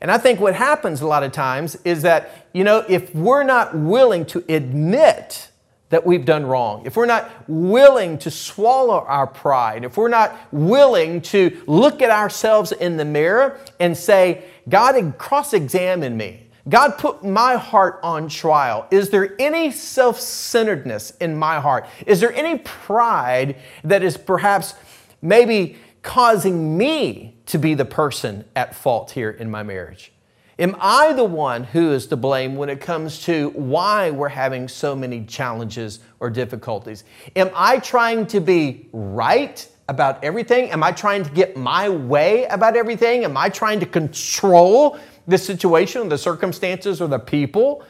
And 0.00 0.10
I 0.10 0.18
think 0.18 0.40
what 0.40 0.54
happens 0.54 1.02
a 1.02 1.06
lot 1.06 1.22
of 1.22 1.32
times 1.32 1.76
is 1.84 2.02
that, 2.02 2.48
you 2.54 2.64
know, 2.64 2.84
if 2.88 3.14
we're 3.14 3.42
not 3.42 3.76
willing 3.76 4.24
to 4.26 4.42
admit 4.48 5.49
that 5.90 6.06
we've 6.06 6.24
done 6.24 6.46
wrong, 6.46 6.82
if 6.86 6.96
we're 6.96 7.06
not 7.06 7.30
willing 7.48 8.16
to 8.18 8.30
swallow 8.30 9.04
our 9.06 9.26
pride, 9.26 9.84
if 9.84 9.96
we're 9.96 10.08
not 10.08 10.36
willing 10.52 11.20
to 11.20 11.62
look 11.66 12.00
at 12.00 12.10
ourselves 12.10 12.72
in 12.72 12.96
the 12.96 13.04
mirror 13.04 13.58
and 13.78 13.96
say, 13.96 14.44
God, 14.68 15.18
cross 15.18 15.52
examine 15.52 16.16
me. 16.16 16.46
God, 16.68 16.98
put 16.98 17.24
my 17.24 17.56
heart 17.56 17.98
on 18.02 18.28
trial. 18.28 18.86
Is 18.90 19.10
there 19.10 19.34
any 19.40 19.72
self 19.72 20.20
centeredness 20.20 21.12
in 21.20 21.36
my 21.36 21.58
heart? 21.58 21.86
Is 22.06 22.20
there 22.20 22.32
any 22.32 22.58
pride 22.58 23.56
that 23.82 24.02
is 24.02 24.16
perhaps 24.16 24.74
maybe 25.20 25.76
causing 26.02 26.78
me 26.78 27.36
to 27.46 27.58
be 27.58 27.74
the 27.74 27.84
person 27.84 28.44
at 28.54 28.74
fault 28.74 29.10
here 29.12 29.30
in 29.30 29.50
my 29.50 29.62
marriage? 29.62 30.12
Am 30.60 30.76
I 30.78 31.14
the 31.14 31.24
one 31.24 31.64
who 31.64 31.92
is 31.92 32.06
to 32.08 32.18
blame 32.18 32.54
when 32.54 32.68
it 32.68 32.82
comes 32.82 33.22
to 33.24 33.48
why 33.54 34.10
we're 34.10 34.28
having 34.28 34.68
so 34.68 34.94
many 34.94 35.24
challenges 35.24 36.00
or 36.20 36.28
difficulties? 36.28 37.04
Am 37.34 37.50
I 37.54 37.78
trying 37.78 38.26
to 38.26 38.40
be 38.40 38.86
right 38.92 39.66
about 39.88 40.22
everything? 40.22 40.70
Am 40.70 40.82
I 40.82 40.92
trying 40.92 41.24
to 41.24 41.30
get 41.30 41.56
my 41.56 41.88
way 41.88 42.44
about 42.44 42.76
everything? 42.76 43.24
Am 43.24 43.38
I 43.38 43.48
trying 43.48 43.80
to 43.80 43.86
control 43.86 44.98
the 45.26 45.38
situation, 45.38 46.10
the 46.10 46.18
circumstances, 46.18 47.00
or 47.00 47.08
the 47.08 47.18
people 47.18 47.82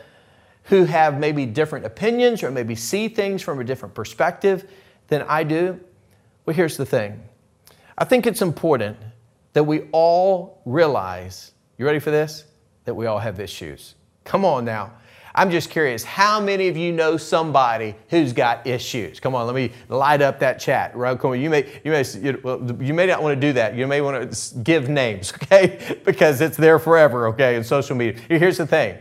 who 0.62 0.84
have 0.84 1.18
maybe 1.18 1.46
different 1.46 1.84
opinions 1.84 2.44
or 2.44 2.52
maybe 2.52 2.76
see 2.76 3.08
things 3.08 3.42
from 3.42 3.58
a 3.58 3.64
different 3.64 3.96
perspective 3.96 4.70
than 5.08 5.22
I 5.22 5.42
do? 5.42 5.80
Well, 6.46 6.54
here's 6.54 6.76
the 6.76 6.86
thing 6.86 7.20
I 7.98 8.04
think 8.04 8.28
it's 8.28 8.42
important 8.42 8.96
that 9.54 9.64
we 9.64 9.88
all 9.90 10.62
realize, 10.64 11.50
you 11.76 11.84
ready 11.84 11.98
for 11.98 12.12
this? 12.12 12.44
That 12.84 12.94
we 12.94 13.06
all 13.06 13.18
have 13.18 13.40
issues. 13.40 13.94
Come 14.24 14.44
on 14.44 14.64
now. 14.64 14.92
I'm 15.34 15.50
just 15.50 15.70
curious, 15.70 16.02
how 16.02 16.40
many 16.40 16.68
of 16.68 16.76
you 16.76 16.92
know 16.92 17.16
somebody 17.16 17.94
who's 18.08 18.32
got 18.32 18.66
issues? 18.66 19.20
Come 19.20 19.34
on, 19.34 19.46
let 19.46 19.54
me 19.54 19.70
light 19.88 20.22
up 20.22 20.40
that 20.40 20.58
chat. 20.58 20.96
Right? 20.96 21.18
Come 21.18 21.32
on, 21.32 21.40
you 21.40 21.48
may, 21.48 21.80
you 21.84 21.92
may, 21.92 22.04
you 22.84 22.94
may 22.94 23.06
not 23.06 23.22
want 23.22 23.40
to 23.40 23.40
do 23.40 23.52
that. 23.52 23.76
You 23.76 23.86
may 23.86 24.00
want 24.00 24.32
to 24.32 24.58
give 24.58 24.88
names, 24.88 25.32
okay? 25.42 26.00
because 26.04 26.40
it's 26.40 26.56
there 26.56 26.78
forever, 26.78 27.28
okay, 27.28 27.54
in 27.56 27.62
social 27.62 27.96
media. 27.96 28.20
Here's 28.28 28.58
the 28.58 28.66
thing. 28.66 28.98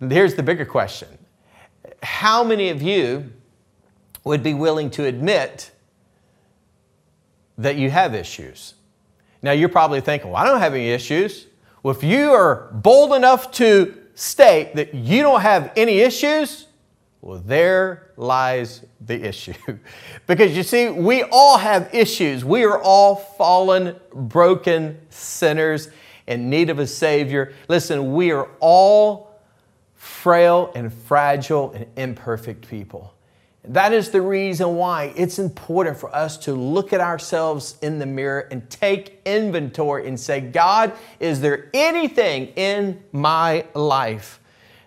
Here's 0.00 0.34
the 0.34 0.42
bigger 0.42 0.66
question. 0.66 1.08
How 2.02 2.44
many 2.44 2.68
of 2.68 2.82
you 2.82 3.32
would 4.24 4.42
be 4.42 4.52
willing 4.52 4.90
to 4.90 5.06
admit 5.06 5.70
that 7.56 7.76
you 7.76 7.90
have 7.90 8.14
issues? 8.14 8.74
Now, 9.40 9.52
you're 9.52 9.68
probably 9.70 10.00
thinking, 10.00 10.30
well, 10.30 10.42
I 10.42 10.46
don't 10.46 10.60
have 10.60 10.74
any 10.74 10.90
issues. 10.90 11.46
Well, 11.84 11.94
if 11.94 12.02
you 12.02 12.32
are 12.32 12.70
bold 12.72 13.12
enough 13.12 13.50
to 13.52 13.94
state 14.14 14.74
that 14.76 14.94
you 14.94 15.20
don't 15.20 15.42
have 15.42 15.70
any 15.76 15.98
issues, 15.98 16.66
well, 17.20 17.42
there 17.44 18.10
lies 18.16 18.86
the 19.02 19.22
issue. 19.22 19.52
because 20.26 20.56
you 20.56 20.62
see, 20.62 20.88
we 20.88 21.24
all 21.24 21.58
have 21.58 21.94
issues. 21.94 22.42
We 22.42 22.64
are 22.64 22.80
all 22.80 23.16
fallen, 23.16 23.96
broken 24.14 24.98
sinners 25.10 25.90
in 26.26 26.48
need 26.48 26.70
of 26.70 26.78
a 26.78 26.86
Savior. 26.86 27.52
Listen, 27.68 28.14
we 28.14 28.32
are 28.32 28.48
all 28.60 29.38
frail 29.94 30.72
and 30.74 30.90
fragile 30.90 31.72
and 31.72 31.86
imperfect 31.96 32.66
people. 32.66 33.13
That 33.66 33.94
is 33.94 34.10
the 34.10 34.20
reason 34.20 34.76
why 34.76 35.14
it's 35.16 35.38
important 35.38 35.96
for 35.96 36.14
us 36.14 36.36
to 36.38 36.52
look 36.52 36.92
at 36.92 37.00
ourselves 37.00 37.78
in 37.80 37.98
the 37.98 38.04
mirror 38.04 38.46
and 38.50 38.68
take 38.68 39.22
inventory 39.24 40.06
and 40.06 40.20
say, 40.20 40.42
God, 40.42 40.92
is 41.18 41.40
there 41.40 41.70
anything 41.72 42.48
in 42.56 43.02
my 43.12 43.64
life 43.72 44.38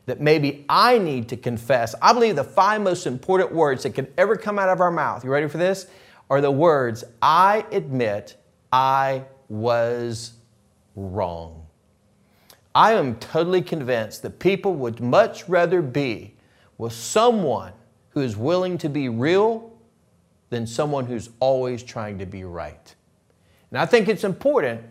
that 0.06 0.22
maybe 0.22 0.64
I 0.70 1.00
need 1.00 1.28
to 1.30 1.38
confess? 1.38 1.96
I 2.04 2.14
believe 2.14 2.36
the 2.36 2.44
five 2.44 2.82
most 2.82 3.08
important 3.08 3.52
words 3.52 3.82
that 3.82 3.96
can 3.96 4.08
ever 4.16 4.36
come 4.36 4.60
out 4.60 4.70
of 4.70 4.80
our 4.80 4.92
mouth, 4.92 5.24
you 5.24 5.32
ready 5.32 5.48
for 5.48 5.58
this? 5.58 5.88
Are 6.30 6.40
the 6.40 6.52
words, 6.52 7.04
I 7.20 7.66
admit 7.72 8.36
I 8.72 9.24
was 9.50 10.34
wrong. 10.96 11.66
I 12.76 12.94
am 12.94 13.16
totally 13.16 13.64
convinced 13.64 14.22
that 14.22 14.38
people 14.38 14.76
would 14.76 15.00
much 15.00 15.50
rather 15.50 15.82
be 15.82 16.36
with 16.78 16.94
someone 16.94 17.74
who 18.18 18.24
is 18.24 18.36
willing 18.36 18.80
to 18.80 18.90
be 18.90 19.10
real 19.10 19.72
than 20.50 20.66
someone 20.66 21.06
who's 21.06 21.30
always 21.40 21.84
trying 21.84 22.18
to 22.18 22.26
be 22.26 22.44
right. 22.44 22.96
And 23.70 23.80
I 23.80 23.86
think 23.86 24.08
it's 24.08 24.24
important 24.24 24.82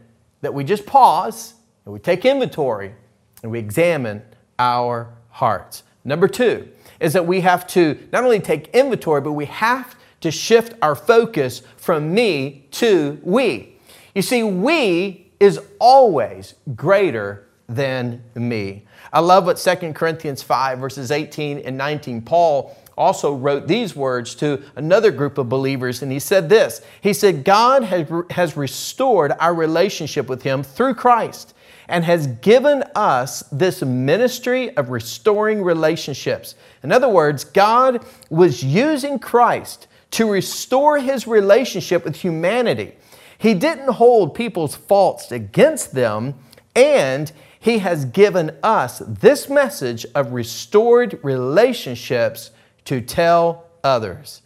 that 0.42 0.54
we 0.54 0.62
just 0.62 0.86
pause 0.86 1.54
and 1.84 1.92
we 1.92 1.98
take 1.98 2.24
inventory 2.24 2.94
and 3.42 3.50
we 3.50 3.58
examine 3.58 4.22
our 4.60 5.12
hearts. 5.30 5.82
Number 6.04 6.28
two 6.28 6.68
is 7.00 7.14
that 7.14 7.26
we 7.26 7.40
have 7.40 7.66
to 7.68 7.98
not 8.12 8.22
only 8.22 8.38
take 8.38 8.68
inventory, 8.68 9.20
but 9.20 9.32
we 9.32 9.46
have 9.46 9.96
to 10.20 10.30
shift 10.30 10.74
our 10.80 10.94
focus 10.94 11.62
from 11.76 12.14
me 12.14 12.68
to 12.70 13.18
we. 13.24 13.76
You 14.14 14.22
see, 14.22 14.44
we 14.44 15.32
is 15.40 15.58
always 15.80 16.54
greater 16.76 17.48
than 17.68 18.22
me. 18.36 18.84
I 19.12 19.18
love 19.18 19.46
what 19.46 19.56
2 19.56 19.94
Corinthians 19.94 20.44
5, 20.44 20.78
verses 20.78 21.10
18 21.10 21.58
and 21.58 21.76
19, 21.76 22.22
Paul 22.22 22.76
also 22.96 23.34
wrote 23.34 23.66
these 23.66 23.94
words 23.94 24.34
to 24.36 24.62
another 24.74 25.10
group 25.10 25.38
of 25.38 25.48
believers, 25.48 26.02
and 26.02 26.10
he 26.10 26.18
said 26.18 26.48
this 26.48 26.80
He 27.00 27.12
said, 27.12 27.44
God 27.44 27.84
has, 27.84 28.10
has 28.30 28.56
restored 28.56 29.32
our 29.38 29.54
relationship 29.54 30.28
with 30.28 30.42
Him 30.42 30.62
through 30.62 30.94
Christ 30.94 31.54
and 31.88 32.04
has 32.04 32.26
given 32.26 32.82
us 32.94 33.42
this 33.52 33.82
ministry 33.82 34.76
of 34.76 34.90
restoring 34.90 35.62
relationships. 35.62 36.54
In 36.82 36.90
other 36.90 37.08
words, 37.08 37.44
God 37.44 38.04
was 38.28 38.64
using 38.64 39.18
Christ 39.18 39.86
to 40.12 40.28
restore 40.30 40.98
His 40.98 41.26
relationship 41.26 42.04
with 42.04 42.16
humanity. 42.16 42.96
He 43.38 43.54
didn't 43.54 43.92
hold 43.92 44.34
people's 44.34 44.74
faults 44.74 45.30
against 45.30 45.92
them, 45.92 46.34
and 46.74 47.30
He 47.60 47.78
has 47.78 48.06
given 48.06 48.56
us 48.62 49.00
this 49.06 49.48
message 49.48 50.06
of 50.14 50.32
restored 50.32 51.20
relationships 51.22 52.50
to 52.86 53.00
tell 53.00 53.66
others. 53.84 54.42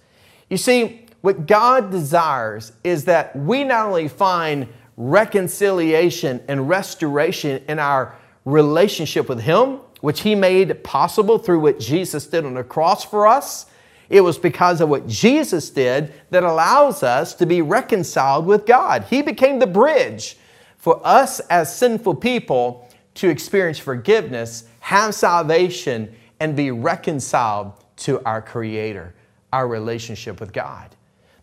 You 0.48 0.56
see, 0.56 1.06
what 1.20 1.46
God 1.46 1.90
desires 1.90 2.72
is 2.82 3.04
that 3.04 3.36
we 3.36 3.64
not 3.64 3.86
only 3.86 4.08
find 4.08 4.68
reconciliation 4.96 6.42
and 6.48 6.68
restoration 6.68 7.62
in 7.68 7.78
our 7.78 8.14
relationship 8.44 9.28
with 9.28 9.40
Him, 9.40 9.80
which 10.00 10.22
He 10.22 10.34
made 10.34 10.82
possible 10.82 11.38
through 11.38 11.60
what 11.60 11.78
Jesus 11.78 12.26
did 12.26 12.44
on 12.44 12.54
the 12.54 12.64
cross 12.64 13.04
for 13.04 13.26
us. 13.26 13.66
It 14.08 14.22
was 14.22 14.38
because 14.38 14.80
of 14.80 14.88
what 14.88 15.06
Jesus 15.06 15.70
did 15.70 16.12
that 16.30 16.42
allows 16.42 17.02
us 17.02 17.34
to 17.34 17.46
be 17.46 17.62
reconciled 17.62 18.44
with 18.44 18.66
God. 18.66 19.04
He 19.04 19.22
became 19.22 19.58
the 19.58 19.66
bridge 19.66 20.36
for 20.78 21.00
us 21.06 21.38
as 21.40 21.74
sinful 21.74 22.16
people 22.16 22.88
to 23.14 23.28
experience 23.28 23.78
forgiveness, 23.78 24.64
have 24.80 25.14
salvation, 25.14 26.12
and 26.40 26.56
be 26.56 26.70
reconciled 26.70 27.72
to 28.00 28.22
our 28.24 28.42
Creator, 28.42 29.14
our 29.52 29.66
relationship 29.66 30.40
with 30.40 30.52
God. 30.52 30.94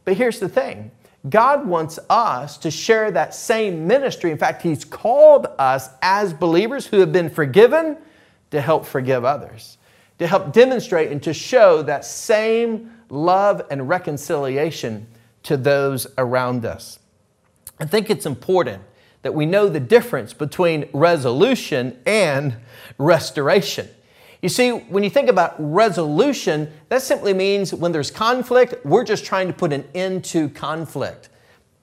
But 0.05 0.15
here's 0.15 0.39
the 0.39 0.49
thing 0.49 0.91
God 1.29 1.67
wants 1.67 1.99
us 2.09 2.57
to 2.59 2.71
share 2.71 3.11
that 3.11 3.33
same 3.33 3.87
ministry. 3.87 4.31
In 4.31 4.37
fact, 4.37 4.61
He's 4.61 4.85
called 4.85 5.47
us 5.57 5.89
as 6.01 6.33
believers 6.33 6.87
who 6.87 6.99
have 6.99 7.11
been 7.11 7.29
forgiven 7.29 7.97
to 8.51 8.61
help 8.61 8.85
forgive 8.85 9.25
others, 9.25 9.77
to 10.19 10.27
help 10.27 10.53
demonstrate 10.53 11.11
and 11.11 11.21
to 11.23 11.33
show 11.33 11.81
that 11.83 12.05
same 12.05 12.91
love 13.09 13.61
and 13.69 13.89
reconciliation 13.89 15.07
to 15.43 15.57
those 15.57 16.07
around 16.17 16.65
us. 16.65 16.99
I 17.79 17.85
think 17.85 18.09
it's 18.09 18.25
important 18.25 18.83
that 19.21 19.33
we 19.33 19.45
know 19.45 19.67
the 19.67 19.79
difference 19.79 20.33
between 20.33 20.89
resolution 20.93 21.99
and 22.05 22.55
restoration. 22.97 23.89
You 24.41 24.49
see, 24.49 24.69
when 24.69 25.03
you 25.03 25.09
think 25.09 25.29
about 25.29 25.55
resolution, 25.57 26.71
that 26.89 27.01
simply 27.01 27.33
means 27.33 27.73
when 27.73 27.91
there's 27.91 28.11
conflict, 28.11 28.85
we're 28.85 29.03
just 29.03 29.25
trying 29.25 29.47
to 29.47 29.53
put 29.53 29.73
an 29.73 29.83
end 29.95 30.23
to 30.25 30.49
conflict. 30.49 31.29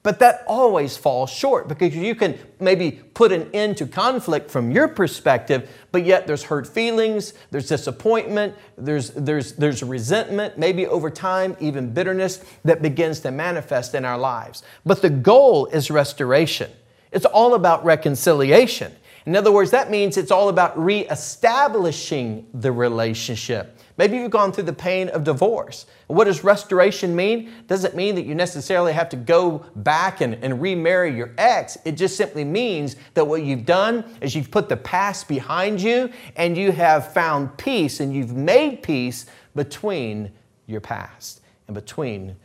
But 0.05 0.19
that 0.19 0.45
always 0.47 0.99
falls 0.99 1.31
short 1.31 1.67
because 1.67 1.97
you 1.97 2.15
can 2.15 2.39
maybe 2.61 2.93
put 2.93 3.33
an 3.33 3.51
end 3.55 3.79
to 3.79 3.87
conflict 3.87 4.51
from 4.51 4.71
your 4.71 4.87
perspective, 4.87 5.71
but 5.93 6.05
yet 6.05 6.27
there's 6.27 6.43
hurt 6.43 6.67
feelings, 6.67 7.33
there's 7.51 7.69
disappointment, 7.69 8.55
there's, 8.77 9.11
there's, 9.13 9.55
there's 9.55 9.83
resentment, 9.83 10.59
maybe 10.59 10.87
over 10.87 11.09
time, 11.09 11.57
even 11.59 11.91
bitterness 11.91 12.45
that 12.65 12.83
begins 12.83 13.21
to 13.21 13.31
manifest 13.31 13.95
in 13.95 14.05
our 14.05 14.19
lives. 14.19 14.63
But 14.85 15.01
the 15.01 15.09
goal 15.09 15.67
is 15.67 15.91
restoration. 15.91 16.71
It's 17.11 17.25
all 17.25 17.55
about 17.55 17.83
reconciliation. 17.83 18.95
In 19.27 19.37
other 19.37 19.51
words, 19.51 19.71
that 19.71 19.91
means 19.91 20.17
it's 20.17 20.31
all 20.31 20.51
about 20.51 20.79
reestablishing 20.79 22.47
the 22.53 22.71
relationship. 22.71 23.79
Maybe 23.97 24.17
you've 24.17 24.31
gone 24.31 24.53
through 24.53 24.65
the 24.65 24.73
pain 24.73 25.09
of 25.11 25.25
divorce. 25.25 25.87
What 26.09 26.25
does 26.25 26.45
restoration 26.45 27.15
mean? 27.15 27.53
Doesn't 27.67 27.95
mean 27.95 28.17
that 28.17 28.27
you 28.27 28.35
necessarily 28.35 28.93
have 28.93 29.09
to 29.11 29.17
go 29.17 29.65
back 29.77 30.21
and, 30.21 30.35
and 30.43 30.61
remarry 30.61 31.17
your 31.17 31.33
ex. 31.39 31.79
It 31.85 31.93
just 31.93 32.17
simply 32.17 32.45
means 32.45 32.97
that 33.15 33.25
what 33.25 33.43
you've 33.45 33.65
done 33.65 34.05
is 34.21 34.35
you've 34.35 34.51
put 34.51 34.69
the 34.69 34.77
past 34.77 35.29
behind 35.29 35.81
you 35.81 36.11
and 36.37 36.57
you 36.57 36.73
have 36.73 37.13
found 37.15 37.57
peace 37.57 38.01
and 38.01 38.13
you've 38.13 38.35
made 38.35 38.83
peace 38.83 39.27
between 39.55 40.33
your 40.67 40.81
past 40.81 41.41
and 41.69 41.75
between 41.75 42.37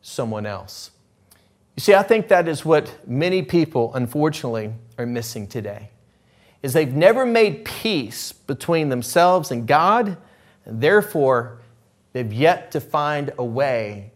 someone 0.00 0.46
else. 0.46 0.90
You 1.76 1.82
see, 1.82 1.94
I 1.94 2.02
think 2.02 2.28
that 2.28 2.48
is 2.48 2.64
what 2.64 2.90
many 3.06 3.42
people, 3.42 3.92
unfortunately, 3.94 4.72
are 4.98 5.06
missing 5.06 5.46
today 5.46 5.90
is 6.62 6.72
they've 6.72 6.94
never 6.94 7.24
made 7.24 7.64
peace 7.64 8.32
between 8.32 8.88
themselves 8.88 9.50
and 9.50 9.66
God, 9.66 10.16
and 10.64 10.80
therefore 10.80 11.58
they've 12.12 12.32
yet 12.32 12.72
to 12.72 12.80
find 12.80 13.32
a 13.38 13.44
way 13.44 14.12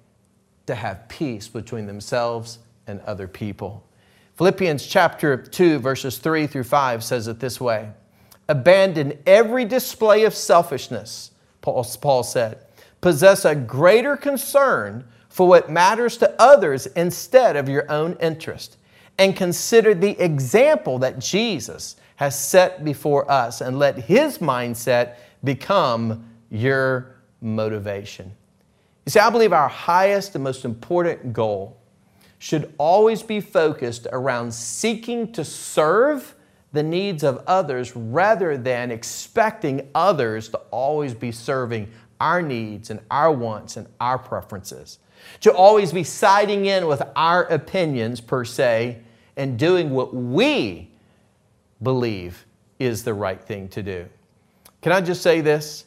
to 0.66 0.74
have 0.74 1.08
peace 1.08 1.48
between 1.48 1.86
themselves 1.86 2.58
and 2.86 3.00
other 3.02 3.28
people. 3.28 3.86
Philippians 4.36 4.86
chapter 4.86 5.36
2, 5.36 5.78
verses 5.78 6.18
3 6.18 6.46
through 6.46 6.64
5 6.64 7.04
says 7.04 7.28
it 7.28 7.40
this 7.40 7.60
way 7.60 7.90
Abandon 8.48 9.18
every 9.26 9.64
display 9.64 10.24
of 10.24 10.34
selfishness, 10.34 11.30
Paul, 11.60 11.86
Paul 12.00 12.22
said. 12.22 12.58
Possess 13.00 13.44
a 13.44 13.54
greater 13.54 14.16
concern 14.16 15.04
for 15.28 15.46
what 15.46 15.70
matters 15.70 16.16
to 16.18 16.34
others 16.42 16.86
instead 16.86 17.56
of 17.56 17.68
your 17.68 17.90
own 17.90 18.16
interest. 18.20 18.76
And 19.20 19.36
consider 19.36 19.92
the 19.92 20.18
example 20.18 20.98
that 21.00 21.18
Jesus 21.18 21.96
has 22.16 22.36
set 22.36 22.86
before 22.86 23.30
us 23.30 23.60
and 23.60 23.78
let 23.78 23.98
His 23.98 24.38
mindset 24.38 25.16
become 25.44 26.24
your 26.50 27.16
motivation. 27.42 28.32
You 29.04 29.10
see, 29.10 29.20
I 29.20 29.28
believe 29.28 29.52
our 29.52 29.68
highest 29.68 30.34
and 30.36 30.42
most 30.42 30.64
important 30.64 31.34
goal 31.34 31.76
should 32.38 32.72
always 32.78 33.22
be 33.22 33.42
focused 33.42 34.06
around 34.10 34.54
seeking 34.54 35.30
to 35.32 35.44
serve 35.44 36.34
the 36.72 36.82
needs 36.82 37.22
of 37.22 37.44
others 37.46 37.94
rather 37.94 38.56
than 38.56 38.90
expecting 38.90 39.86
others 39.94 40.48
to 40.48 40.56
always 40.70 41.12
be 41.12 41.30
serving 41.30 41.90
our 42.20 42.40
needs 42.40 42.88
and 42.88 43.00
our 43.10 43.30
wants 43.30 43.76
and 43.76 43.86
our 44.00 44.16
preferences. 44.16 44.98
To 45.40 45.52
always 45.52 45.92
be 45.92 46.04
siding 46.04 46.64
in 46.64 46.86
with 46.86 47.02
our 47.14 47.44
opinions, 47.44 48.22
per 48.22 48.46
se, 48.46 49.02
and 49.36 49.58
doing 49.58 49.90
what 49.90 50.14
we 50.14 50.90
believe 51.82 52.46
is 52.78 53.04
the 53.04 53.14
right 53.14 53.42
thing 53.42 53.68
to 53.68 53.82
do. 53.82 54.06
Can 54.82 54.92
I 54.92 55.00
just 55.00 55.22
say 55.22 55.40
this? 55.40 55.84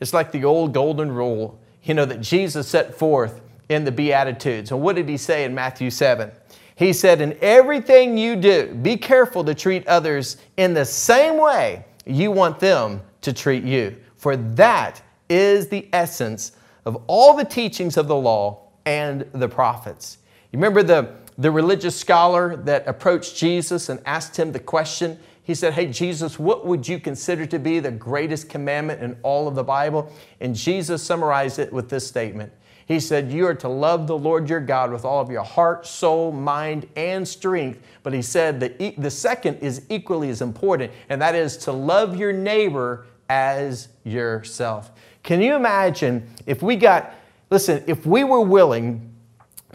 It's 0.00 0.14
like 0.14 0.32
the 0.32 0.44
old 0.44 0.72
golden 0.72 1.12
rule, 1.12 1.58
you 1.82 1.94
know, 1.94 2.04
that 2.06 2.20
Jesus 2.20 2.68
set 2.68 2.94
forth 2.94 3.40
in 3.68 3.84
the 3.84 3.92
Beatitudes. 3.92 4.70
And 4.72 4.80
what 4.80 4.96
did 4.96 5.08
he 5.08 5.16
say 5.16 5.44
in 5.44 5.54
Matthew 5.54 5.90
7? 5.90 6.30
He 6.74 6.92
said, 6.94 7.20
In 7.20 7.36
everything 7.42 8.16
you 8.16 8.36
do, 8.36 8.74
be 8.74 8.96
careful 8.96 9.44
to 9.44 9.54
treat 9.54 9.86
others 9.86 10.38
in 10.56 10.72
the 10.72 10.84
same 10.84 11.38
way 11.38 11.84
you 12.06 12.30
want 12.30 12.58
them 12.58 13.02
to 13.20 13.32
treat 13.32 13.64
you. 13.64 13.96
For 14.16 14.36
that 14.36 15.02
is 15.28 15.68
the 15.68 15.88
essence 15.92 16.52
of 16.84 17.02
all 17.06 17.36
the 17.36 17.44
teachings 17.44 17.96
of 17.96 18.08
the 18.08 18.16
law 18.16 18.62
and 18.86 19.20
the 19.32 19.48
prophets. 19.48 20.18
You 20.52 20.58
remember 20.58 20.82
the, 20.82 21.14
the 21.40 21.50
religious 21.50 21.98
scholar 21.98 22.54
that 22.56 22.86
approached 22.86 23.36
Jesus 23.36 23.88
and 23.88 24.00
asked 24.06 24.38
him 24.38 24.52
the 24.52 24.60
question 24.60 25.18
he 25.50 25.54
said, 25.56 25.72
Hey, 25.72 25.88
Jesus, 25.88 26.38
what 26.38 26.64
would 26.64 26.86
you 26.86 27.00
consider 27.00 27.44
to 27.46 27.58
be 27.58 27.80
the 27.80 27.90
greatest 27.90 28.48
commandment 28.48 29.02
in 29.02 29.16
all 29.24 29.48
of 29.48 29.56
the 29.56 29.64
Bible? 29.64 30.12
And 30.40 30.54
Jesus 30.54 31.02
summarized 31.02 31.58
it 31.58 31.72
with 31.72 31.88
this 31.88 32.06
statement. 32.06 32.52
He 32.86 33.00
said, 33.00 33.32
You 33.32 33.48
are 33.48 33.54
to 33.56 33.68
love 33.68 34.06
the 34.06 34.16
Lord 34.16 34.48
your 34.48 34.60
God 34.60 34.92
with 34.92 35.04
all 35.04 35.20
of 35.20 35.28
your 35.28 35.42
heart, 35.42 35.88
soul, 35.88 36.30
mind, 36.30 36.86
and 36.94 37.26
strength. 37.26 37.82
But 38.04 38.12
he 38.12 38.22
said 38.22 38.60
that 38.60 38.78
the 38.96 39.10
second 39.10 39.58
is 39.58 39.86
equally 39.88 40.30
as 40.30 40.40
important, 40.40 40.92
and 41.08 41.20
that 41.20 41.34
is 41.34 41.56
to 41.56 41.72
love 41.72 42.16
your 42.16 42.32
neighbor 42.32 43.06
as 43.28 43.88
yourself. 44.04 44.92
Can 45.24 45.42
you 45.42 45.56
imagine 45.56 46.28
if 46.46 46.62
we 46.62 46.76
got, 46.76 47.12
listen, 47.50 47.82
if 47.88 48.06
we 48.06 48.22
were 48.22 48.40
willing 48.40 49.09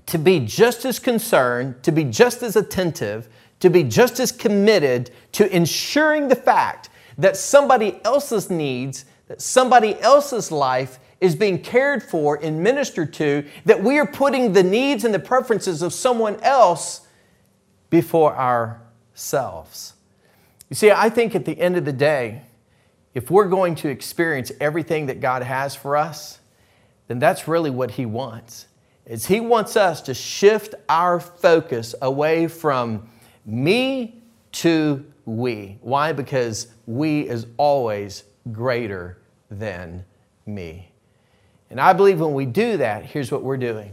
to 0.08 0.18
be 0.18 0.40
just 0.40 0.86
as 0.86 1.00
concerned, 1.00 1.82
to 1.84 1.92
be 1.92 2.04
just 2.04 2.44
as 2.44 2.56
attentive, 2.56 3.28
to 3.60 3.70
be 3.70 3.84
just 3.84 4.20
as 4.20 4.32
committed 4.32 5.12
to 5.32 5.54
ensuring 5.56 6.28
the 6.28 6.36
fact 6.36 6.90
that 7.18 7.38
somebody 7.38 8.00
else's 8.04 8.50
needs, 8.50 9.06
that 9.28 9.42
somebody 9.42 10.00
else's 10.02 10.52
life 10.52 11.00
is 11.22 11.36
being 11.36 11.60
cared 11.60 12.04
for 12.04 12.38
and 12.44 12.62
ministered 12.62 13.14
to, 13.14 13.46
that 13.66 13.82
we 13.82 13.98
are 13.98 14.06
putting 14.06 14.54
the 14.54 14.64
needs 14.64 15.06
and 15.06 15.14
the 15.14 15.20
preferences 15.20 15.82
of 15.82 15.94
someone 15.94 16.40
else 16.42 17.08
before 17.90 18.36
ourselves. 18.36 19.94
You 20.70 20.76
see, 20.76 20.92
I 20.92 21.10
think 21.10 21.36
at 21.36 21.46
the 21.46 21.60
end 21.60 21.78
of 21.78 21.86
the 21.86 21.94
day, 21.94 22.42
if 23.14 23.32
we're 23.32 23.48
going 23.48 23.76
to 23.76 23.90
experience 23.90 24.52
everything 24.60 25.06
that 25.06 25.22
God 25.22 25.42
has 25.42 25.74
for 25.74 25.96
us, 25.96 26.40
then 27.08 27.20
that's 27.20 27.48
really 27.48 27.70
what 27.70 27.92
He 27.92 28.06
wants. 28.06 28.68
Is 29.06 29.26
He 29.26 29.40
wants 29.40 29.76
us 29.76 30.02
to 30.04 30.14
shift 30.14 30.76
our 30.90 31.20
focus 31.20 31.96
away 32.02 32.48
from 32.48 33.10
me 33.46 34.22
to 34.54 35.06
we. 35.26 35.78
Why? 35.82 36.14
Because 36.14 36.68
we 36.86 37.28
is 37.28 37.48
always 37.58 38.24
greater 38.52 39.18
than 39.50 40.06
me. 40.46 40.92
And 41.70 41.80
I 41.80 41.94
believe 41.94 42.22
when 42.22 42.34
we 42.34 42.46
do 42.46 42.78
that, 42.78 43.06
here's 43.06 43.32
what 43.32 43.44
we're 43.44 43.58
doing 43.58 43.92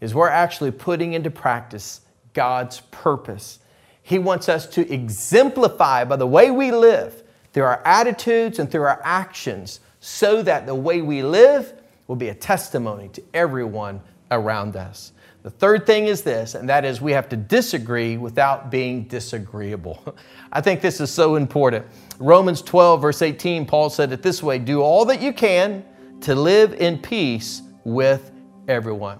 is 0.00 0.14
we're 0.14 0.28
actually 0.28 0.70
putting 0.70 1.14
into 1.14 1.30
practice 1.30 2.00
God's 2.32 2.80
purpose. 2.90 3.60
He 4.02 4.18
wants 4.18 4.48
us 4.48 4.66
to 4.68 4.92
exemplify 4.92 6.04
by 6.04 6.16
the 6.16 6.26
way 6.26 6.50
we 6.50 6.72
live, 6.72 7.22
through 7.52 7.62
our 7.62 7.80
attitudes 7.86 8.58
and 8.58 8.70
through 8.70 8.82
our 8.82 9.00
actions, 9.04 9.80
so 10.00 10.42
that 10.42 10.66
the 10.66 10.74
way 10.74 11.00
we 11.00 11.22
live 11.22 11.72
will 12.06 12.16
be 12.16 12.28
a 12.28 12.34
testimony 12.34 13.08
to 13.08 13.22
everyone 13.32 14.00
around 14.34 14.76
us. 14.76 15.12
The 15.42 15.50
third 15.50 15.86
thing 15.86 16.06
is 16.06 16.22
this, 16.22 16.54
and 16.54 16.66
that 16.70 16.86
is 16.86 17.02
we 17.02 17.12
have 17.12 17.28
to 17.28 17.36
disagree 17.36 18.16
without 18.16 18.70
being 18.70 19.04
disagreeable. 19.04 20.16
I 20.52 20.62
think 20.62 20.80
this 20.80 21.00
is 21.00 21.10
so 21.10 21.36
important. 21.36 21.84
Romans 22.18 22.62
12, 22.62 23.02
verse 23.02 23.20
18, 23.20 23.66
Paul 23.66 23.90
said 23.90 24.10
it 24.12 24.22
this 24.22 24.42
way 24.42 24.58
Do 24.58 24.80
all 24.80 25.04
that 25.04 25.20
you 25.20 25.32
can 25.32 25.84
to 26.22 26.34
live 26.34 26.72
in 26.74 26.98
peace 26.98 27.60
with 27.84 28.32
everyone. 28.68 29.18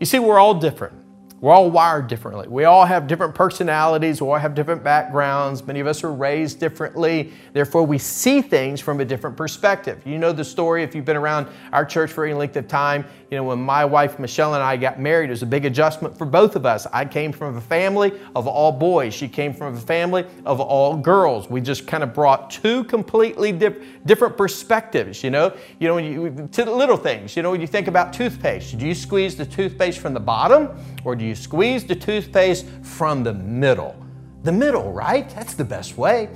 You 0.00 0.06
see, 0.06 0.18
we're 0.18 0.40
all 0.40 0.54
different. 0.54 1.01
We're 1.42 1.52
all 1.52 1.72
wired 1.72 2.06
differently. 2.06 2.46
We 2.46 2.66
all 2.66 2.84
have 2.84 3.08
different 3.08 3.34
personalities. 3.34 4.22
We 4.22 4.28
all 4.28 4.36
have 4.36 4.54
different 4.54 4.84
backgrounds. 4.84 5.66
Many 5.66 5.80
of 5.80 5.88
us 5.88 6.04
are 6.04 6.12
raised 6.12 6.60
differently. 6.60 7.32
Therefore, 7.52 7.84
we 7.84 7.98
see 7.98 8.40
things 8.40 8.80
from 8.80 9.00
a 9.00 9.04
different 9.04 9.36
perspective. 9.36 10.00
You 10.06 10.18
know 10.18 10.30
the 10.30 10.44
story 10.44 10.84
if 10.84 10.94
you've 10.94 11.04
been 11.04 11.16
around 11.16 11.48
our 11.72 11.84
church 11.84 12.12
for 12.12 12.24
any 12.24 12.34
length 12.34 12.54
of 12.54 12.68
time. 12.68 13.04
You 13.32 13.38
know, 13.38 13.42
when 13.44 13.60
my 13.60 13.84
wife 13.84 14.20
Michelle 14.20 14.54
and 14.54 14.62
I 14.62 14.76
got 14.76 15.00
married, 15.00 15.30
it 15.30 15.32
was 15.32 15.42
a 15.42 15.46
big 15.46 15.64
adjustment 15.64 16.16
for 16.16 16.26
both 16.26 16.54
of 16.54 16.64
us. 16.64 16.86
I 16.92 17.04
came 17.04 17.32
from 17.32 17.56
a 17.56 17.60
family 17.60 18.12
of 18.36 18.46
all 18.46 18.70
boys. 18.70 19.12
She 19.12 19.26
came 19.26 19.52
from 19.52 19.74
a 19.74 19.80
family 19.80 20.24
of 20.46 20.60
all 20.60 20.96
girls. 20.96 21.50
We 21.50 21.60
just 21.60 21.88
kind 21.88 22.04
of 22.04 22.14
brought 22.14 22.52
two 22.52 22.84
completely 22.84 23.50
different 23.50 24.36
perspectives. 24.36 25.24
You 25.24 25.30
know, 25.30 25.56
you 25.80 25.88
know, 25.88 25.96
you, 25.96 26.48
to 26.52 26.64
the 26.64 26.70
little 26.70 26.96
things. 26.96 27.34
You 27.34 27.42
know, 27.42 27.50
when 27.50 27.60
you 27.60 27.66
think 27.66 27.88
about 27.88 28.12
toothpaste, 28.12 28.78
do 28.78 28.86
you 28.86 28.94
squeeze 28.94 29.34
the 29.34 29.46
toothpaste 29.46 29.98
from 29.98 30.14
the 30.14 30.20
bottom, 30.20 30.68
or 31.04 31.16
do 31.16 31.24
you 31.24 31.34
squeeze 31.34 31.84
the 31.84 31.94
toothpaste 31.94 32.66
from 32.82 33.24
the 33.24 33.34
middle? 33.34 33.96
The 34.44 34.52
middle, 34.52 34.92
right? 34.92 35.28
That's 35.30 35.54
the 35.54 35.64
best 35.64 35.96
way. 35.96 36.28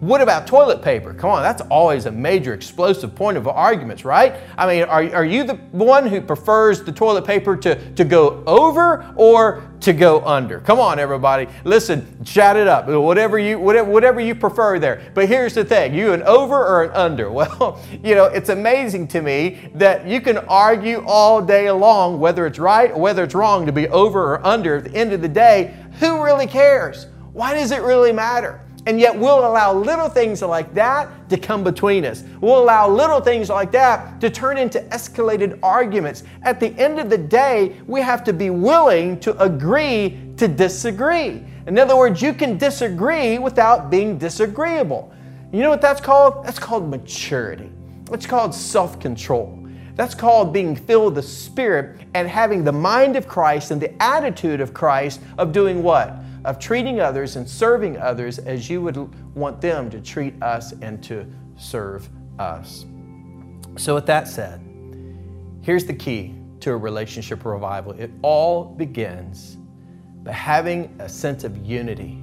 What 0.00 0.20
about 0.20 0.46
toilet 0.46 0.82
paper? 0.82 1.14
Come 1.14 1.30
on, 1.30 1.42
that's 1.42 1.62
always 1.62 2.06
a 2.06 2.10
major 2.10 2.52
explosive 2.52 3.14
point 3.14 3.38
of 3.38 3.46
arguments, 3.46 4.04
right? 4.04 4.34
I 4.58 4.66
mean, 4.66 4.82
are, 4.84 5.14
are 5.14 5.24
you 5.24 5.44
the 5.44 5.54
one 5.70 6.06
who 6.06 6.20
prefers 6.20 6.82
the 6.82 6.90
toilet 6.92 7.24
paper 7.24 7.56
to, 7.58 7.94
to 7.94 8.04
go 8.04 8.42
over 8.44 9.14
or 9.16 9.62
to 9.80 9.92
go 9.92 10.20
under? 10.24 10.60
Come 10.60 10.80
on, 10.80 10.98
everybody. 10.98 11.46
Listen, 11.62 12.22
chat 12.24 12.56
it 12.56 12.66
up. 12.66 12.88
Whatever 12.88 13.38
you, 13.38 13.58
whatever, 13.58 13.88
whatever 13.88 14.20
you 14.20 14.34
prefer 14.34 14.80
there. 14.80 15.12
But 15.14 15.28
here's 15.28 15.54
the 15.54 15.64
thing 15.64 15.94
you 15.94 16.12
an 16.12 16.22
over 16.24 16.56
or 16.56 16.84
an 16.84 16.90
under? 16.90 17.24
Well, 17.44 17.80
you 18.02 18.14
know, 18.14 18.26
it's 18.26 18.48
amazing 18.48 19.08
to 19.08 19.20
me 19.20 19.70
that 19.74 20.06
you 20.06 20.20
can 20.20 20.38
argue 20.38 21.04
all 21.06 21.42
day 21.42 21.70
long 21.70 22.18
whether 22.20 22.46
it's 22.46 22.58
right 22.58 22.90
or 22.90 23.00
whether 23.00 23.24
it's 23.24 23.34
wrong 23.34 23.66
to 23.66 23.72
be 23.72 23.88
over 23.88 24.34
or 24.34 24.46
under. 24.46 24.76
At 24.76 24.84
the 24.84 24.94
end 24.94 25.12
of 25.12 25.20
the 25.20 25.28
day, 25.28 25.74
who 26.00 26.22
really 26.22 26.46
cares? 26.46 27.06
Why 27.32 27.54
does 27.54 27.70
it 27.70 27.82
really 27.82 28.12
matter? 28.12 28.63
And 28.86 29.00
yet 29.00 29.18
we'll 29.18 29.46
allow 29.46 29.72
little 29.72 30.08
things 30.10 30.42
like 30.42 30.74
that 30.74 31.30
to 31.30 31.38
come 31.38 31.64
between 31.64 32.04
us. 32.04 32.22
We'll 32.40 32.58
allow 32.58 32.88
little 32.88 33.20
things 33.20 33.48
like 33.48 33.72
that 33.72 34.20
to 34.20 34.28
turn 34.28 34.58
into 34.58 34.80
escalated 34.90 35.58
arguments. 35.62 36.22
At 36.42 36.60
the 36.60 36.68
end 36.78 37.00
of 37.00 37.08
the 37.08 37.16
day, 37.16 37.80
we 37.86 38.02
have 38.02 38.22
to 38.24 38.32
be 38.32 38.50
willing 38.50 39.18
to 39.20 39.40
agree 39.42 40.20
to 40.36 40.48
disagree. 40.48 41.42
In 41.66 41.78
other 41.78 41.96
words, 41.96 42.20
you 42.20 42.34
can 42.34 42.58
disagree 42.58 43.38
without 43.38 43.90
being 43.90 44.18
disagreeable. 44.18 45.12
You 45.50 45.60
know 45.60 45.70
what 45.70 45.80
that's 45.80 46.00
called? 46.00 46.44
That's 46.44 46.58
called 46.58 46.90
maturity. 46.90 47.70
It's 48.12 48.26
called 48.26 48.54
self 48.54 49.00
control. 49.00 49.60
That's 49.94 50.14
called 50.14 50.52
being 50.52 50.74
filled 50.74 51.14
with 51.14 51.24
the 51.24 51.30
Spirit 51.30 52.00
and 52.14 52.28
having 52.28 52.64
the 52.64 52.72
mind 52.72 53.16
of 53.16 53.28
Christ 53.28 53.70
and 53.70 53.80
the 53.80 54.02
attitude 54.02 54.60
of 54.60 54.74
Christ 54.74 55.20
of 55.38 55.52
doing 55.52 55.82
what? 55.82 56.12
Of 56.44 56.58
treating 56.58 57.00
others 57.00 57.36
and 57.36 57.48
serving 57.48 57.98
others 57.98 58.38
as 58.38 58.68
you 58.68 58.82
would 58.82 58.96
want 59.34 59.60
them 59.60 59.90
to 59.90 60.00
treat 60.00 60.40
us 60.42 60.72
and 60.82 61.02
to 61.02 61.26
serve 61.56 62.08
us. 62.38 62.84
So, 63.76 63.94
with 63.94 64.06
that 64.06 64.28
said, 64.28 64.60
here's 65.62 65.84
the 65.84 65.94
key 65.94 66.34
to 66.60 66.72
a 66.72 66.76
relationship 66.76 67.44
revival 67.44 67.92
it 67.92 68.10
all 68.22 68.64
begins 68.64 69.58
by 70.22 70.32
having 70.32 70.94
a 70.98 71.08
sense 71.08 71.44
of 71.44 71.56
unity. 71.58 72.22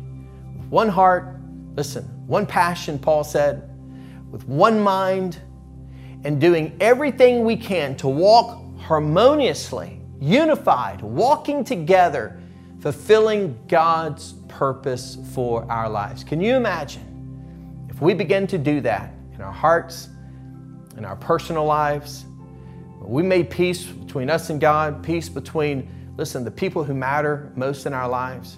One 0.70 0.90
heart, 0.90 1.38
listen, 1.76 2.06
one 2.28 2.46
passion, 2.46 2.98
Paul 2.98 3.24
said, 3.24 3.70
with 4.32 4.48
one 4.48 4.80
mind, 4.80 5.40
and 6.24 6.40
doing 6.40 6.76
everything 6.80 7.44
we 7.44 7.58
can 7.58 7.96
to 7.98 8.08
walk 8.08 8.62
harmoniously, 8.80 10.00
unified, 10.20 11.02
walking 11.02 11.64
together 11.64 12.41
fulfilling 12.82 13.58
God's 13.68 14.34
purpose 14.48 15.18
for 15.34 15.72
our 15.72 15.88
lives. 15.88 16.24
Can 16.24 16.42
you 16.42 16.56
imagine 16.56 17.88
if 17.90 18.02
we 18.02 18.14
begin 18.14 18.48
to 18.48 18.58
do 18.58 18.82
that 18.82 19.14
in 19.34 19.42
our 19.42 19.52
hearts, 19.52 20.10
in 20.98 21.06
our 21.06 21.16
personal 21.16 21.64
lives? 21.66 22.26
We 23.00 23.24
made 23.24 23.50
peace 23.50 23.84
between 23.86 24.30
us 24.30 24.50
and 24.50 24.60
God, 24.60 25.04
peace 25.04 25.30
between, 25.30 25.90
listen, 26.18 26.44
the 26.44 26.52
people 26.52 26.84
who 26.84 26.94
matter 26.94 27.52
most 27.56 27.86
in 27.86 27.94
our 27.94 28.10
lives. 28.10 28.58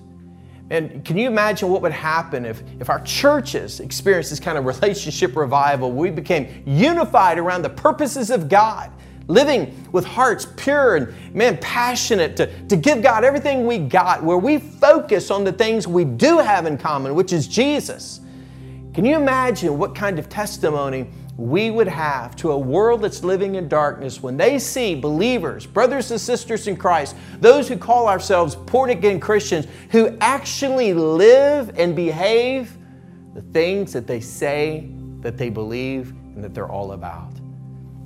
And 0.70 1.04
can 1.04 1.18
you 1.18 1.28
imagine 1.28 1.70
what 1.70 1.82
would 1.82 1.92
happen 1.92 2.46
if, 2.46 2.64
if 2.80 2.90
our 2.90 3.02
churches 3.02 3.82
experienced 3.82 4.30
this 4.30 4.40
kind 4.40 4.58
of 4.58 4.66
relationship 4.82 5.36
revival? 5.36 5.92
We 5.92 6.10
became 6.10 6.64
unified 6.66 7.38
around 7.38 7.62
the 7.62 7.70
purposes 7.70 8.32
of 8.32 8.48
God 8.48 8.92
living 9.28 9.88
with 9.92 10.06
hearts 10.06 10.48
pure 10.58 10.96
and 10.96 11.14
man 11.34 11.58
passionate 11.58 12.36
to, 12.38 12.68
to 12.68 12.76
give 12.76 13.02
God 13.02 13.24
everything 13.24 13.66
we 13.66 13.78
got, 13.78 14.24
where 14.24 14.38
we 14.38 14.58
focus 14.58 15.32
on 15.32 15.44
the 15.44 15.52
things 15.52 15.88
we 15.88 16.04
do 16.04 16.40
have 16.40 16.66
in 16.66 16.78
common, 16.78 17.16
which 17.16 17.34
is 17.34 17.48
Jesus. 17.48 18.20
Can 18.94 19.06
you 19.06 19.16
imagine 19.16 19.78
what 19.78 19.96
kind 19.96 20.20
of 20.20 20.30
testimony 20.30 21.08
we 21.38 21.72
would 21.72 21.88
have 21.88 22.36
to 22.36 22.52
a 22.52 22.58
world 22.58 23.02
that's 23.02 23.24
living 23.24 23.56
in 23.56 23.68
darkness 23.68 24.22
when 24.22 24.38
they 24.38 24.60
see 24.60 24.94
believers, 24.94 25.66
brothers 25.66 26.12
and 26.12 26.22
sisters 26.22 26.68
in 26.68 26.78
Christ, 26.78 27.16
those 27.40 27.68
who 27.68 27.76
call 27.76 28.08
ourselves 28.08 28.56
born 28.56 28.92
again 28.92 29.20
Christians, 29.20 29.66
who 29.90 30.16
actually 30.22 30.94
live 30.94 31.72
and 31.80 31.96
behave 31.96 32.78
the 33.34 33.42
things 33.42 33.94
that 33.94 34.06
they 34.06 34.20
say 34.20 34.92
that 35.22 35.38
they 35.38 35.50
believe 35.50 36.12
and 36.12 36.44
that 36.44 36.54
they're 36.54 36.70
all 36.70 36.92
about? 36.92 37.32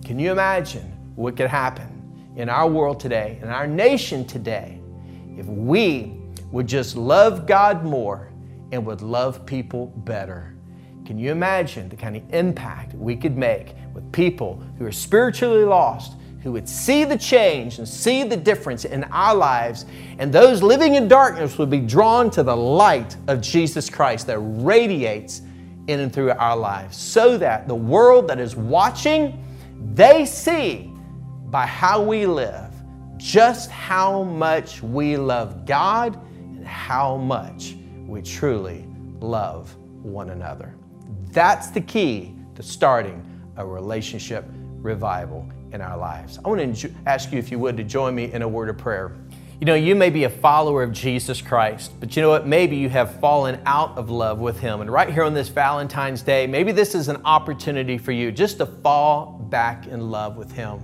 Can 0.05 0.17
you 0.19 0.31
imagine 0.31 0.96
what 1.17 1.35
could 1.35 1.49
happen 1.49 2.31
in 2.35 2.47
our 2.47 2.69
world 2.69 2.99
today, 2.99 3.39
in 3.41 3.49
our 3.49 3.65
nation 3.65 4.23
today, 4.23 4.79
if 5.35 5.47
we 5.47 6.13
would 6.51 6.67
just 6.67 6.95
love 6.95 7.47
God 7.47 7.83
more 7.83 8.31
and 8.71 8.85
would 8.85 9.01
love 9.01 9.43
people 9.45 9.87
better. 10.05 10.55
Can 11.05 11.17
you 11.17 11.31
imagine 11.31 11.89
the 11.89 11.95
kind 11.95 12.15
of 12.15 12.33
impact 12.33 12.93
we 12.93 13.15
could 13.15 13.35
make 13.35 13.73
with 13.95 14.09
people 14.11 14.61
who 14.77 14.85
are 14.85 14.91
spiritually 14.91 15.63
lost, 15.63 16.13
who 16.43 16.51
would 16.51 16.69
see 16.69 17.03
the 17.03 17.17
change 17.17 17.79
and 17.79 17.87
see 17.87 18.23
the 18.23 18.37
difference 18.37 18.85
in 18.85 19.03
our 19.05 19.33
lives, 19.33 19.87
and 20.19 20.31
those 20.31 20.61
living 20.61 20.93
in 20.93 21.07
darkness 21.07 21.57
would 21.57 21.71
be 21.71 21.79
drawn 21.79 22.29
to 22.29 22.43
the 22.43 22.55
light 22.55 23.17
of 23.27 23.41
Jesus 23.41 23.89
Christ 23.89 24.27
that 24.27 24.37
radiates 24.37 25.41
in 25.87 26.01
and 26.01 26.13
through 26.13 26.31
our 26.31 26.55
lives, 26.55 26.95
so 26.95 27.39
that 27.39 27.67
the 27.67 27.75
world 27.75 28.27
that 28.27 28.39
is 28.39 28.55
watching, 28.55 29.43
they 29.95 30.23
see 30.23 30.93
by 31.49 31.65
how 31.65 32.01
we 32.01 32.25
live 32.25 32.71
just 33.17 33.71
how 33.71 34.23
much 34.23 34.83
we 34.83 35.17
love 35.17 35.65
God 35.65 36.15
and 36.39 36.65
how 36.65 37.17
much 37.17 37.75
we 38.05 38.21
truly 38.21 38.85
love 39.19 39.75
one 40.03 40.29
another. 40.29 40.75
That's 41.31 41.71
the 41.71 41.81
key 41.81 42.35
to 42.55 42.63
starting 42.63 43.23
a 43.57 43.65
relationship 43.65 44.45
revival 44.77 45.49
in 45.71 45.81
our 45.81 45.97
lives. 45.97 46.39
I 46.45 46.49
want 46.49 46.75
to 46.77 46.91
ask 47.05 47.31
you, 47.31 47.39
if 47.39 47.51
you 47.51 47.59
would, 47.59 47.75
to 47.77 47.83
join 47.83 48.15
me 48.15 48.31
in 48.31 48.43
a 48.43 48.47
word 48.47 48.69
of 48.69 48.77
prayer. 48.77 49.15
You 49.59 49.65
know, 49.65 49.73
you 49.73 49.95
may 49.95 50.11
be 50.11 50.25
a 50.25 50.29
follower 50.29 50.83
of 50.83 50.91
Jesus 50.93 51.41
Christ, 51.41 51.91
but 51.99 52.15
you 52.15 52.21
know 52.21 52.29
what? 52.29 52.45
Maybe 52.45 52.77
you 52.77 52.89
have 52.89 53.19
fallen 53.19 53.59
out 53.65 53.97
of 53.97 54.11
love 54.11 54.37
with 54.37 54.59
Him. 54.59 54.81
And 54.81 54.91
right 54.91 55.11
here 55.11 55.23
on 55.23 55.33
this 55.33 55.49
Valentine's 55.49 56.21
Day, 56.21 56.45
maybe 56.45 56.71
this 56.71 56.93
is 56.93 57.07
an 57.07 57.19
opportunity 57.25 57.97
for 57.97 58.11
you 58.11 58.31
just 58.31 58.59
to 58.59 58.67
fall 58.67 59.47
back 59.49 59.87
in 59.87 60.11
love 60.11 60.37
with 60.37 60.51
Him 60.51 60.79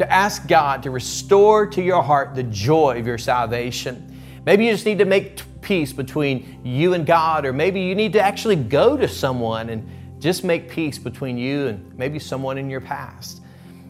to 0.00 0.10
ask 0.10 0.48
God 0.48 0.82
to 0.82 0.90
restore 0.90 1.66
to 1.66 1.82
your 1.82 2.02
heart 2.02 2.34
the 2.34 2.42
joy 2.44 2.98
of 2.98 3.06
your 3.06 3.18
salvation. 3.18 4.18
Maybe 4.46 4.64
you 4.64 4.72
just 4.72 4.86
need 4.86 4.96
to 4.98 5.04
make 5.04 5.42
peace 5.60 5.92
between 5.92 6.58
you 6.64 6.94
and 6.94 7.04
God, 7.04 7.44
or 7.44 7.52
maybe 7.52 7.82
you 7.82 7.94
need 7.94 8.14
to 8.14 8.20
actually 8.20 8.56
go 8.56 8.96
to 8.96 9.06
someone 9.06 9.68
and 9.68 9.86
just 10.18 10.42
make 10.42 10.70
peace 10.70 10.96
between 10.96 11.36
you 11.36 11.66
and 11.66 11.98
maybe 11.98 12.18
someone 12.18 12.56
in 12.56 12.70
your 12.70 12.80
past. 12.80 13.42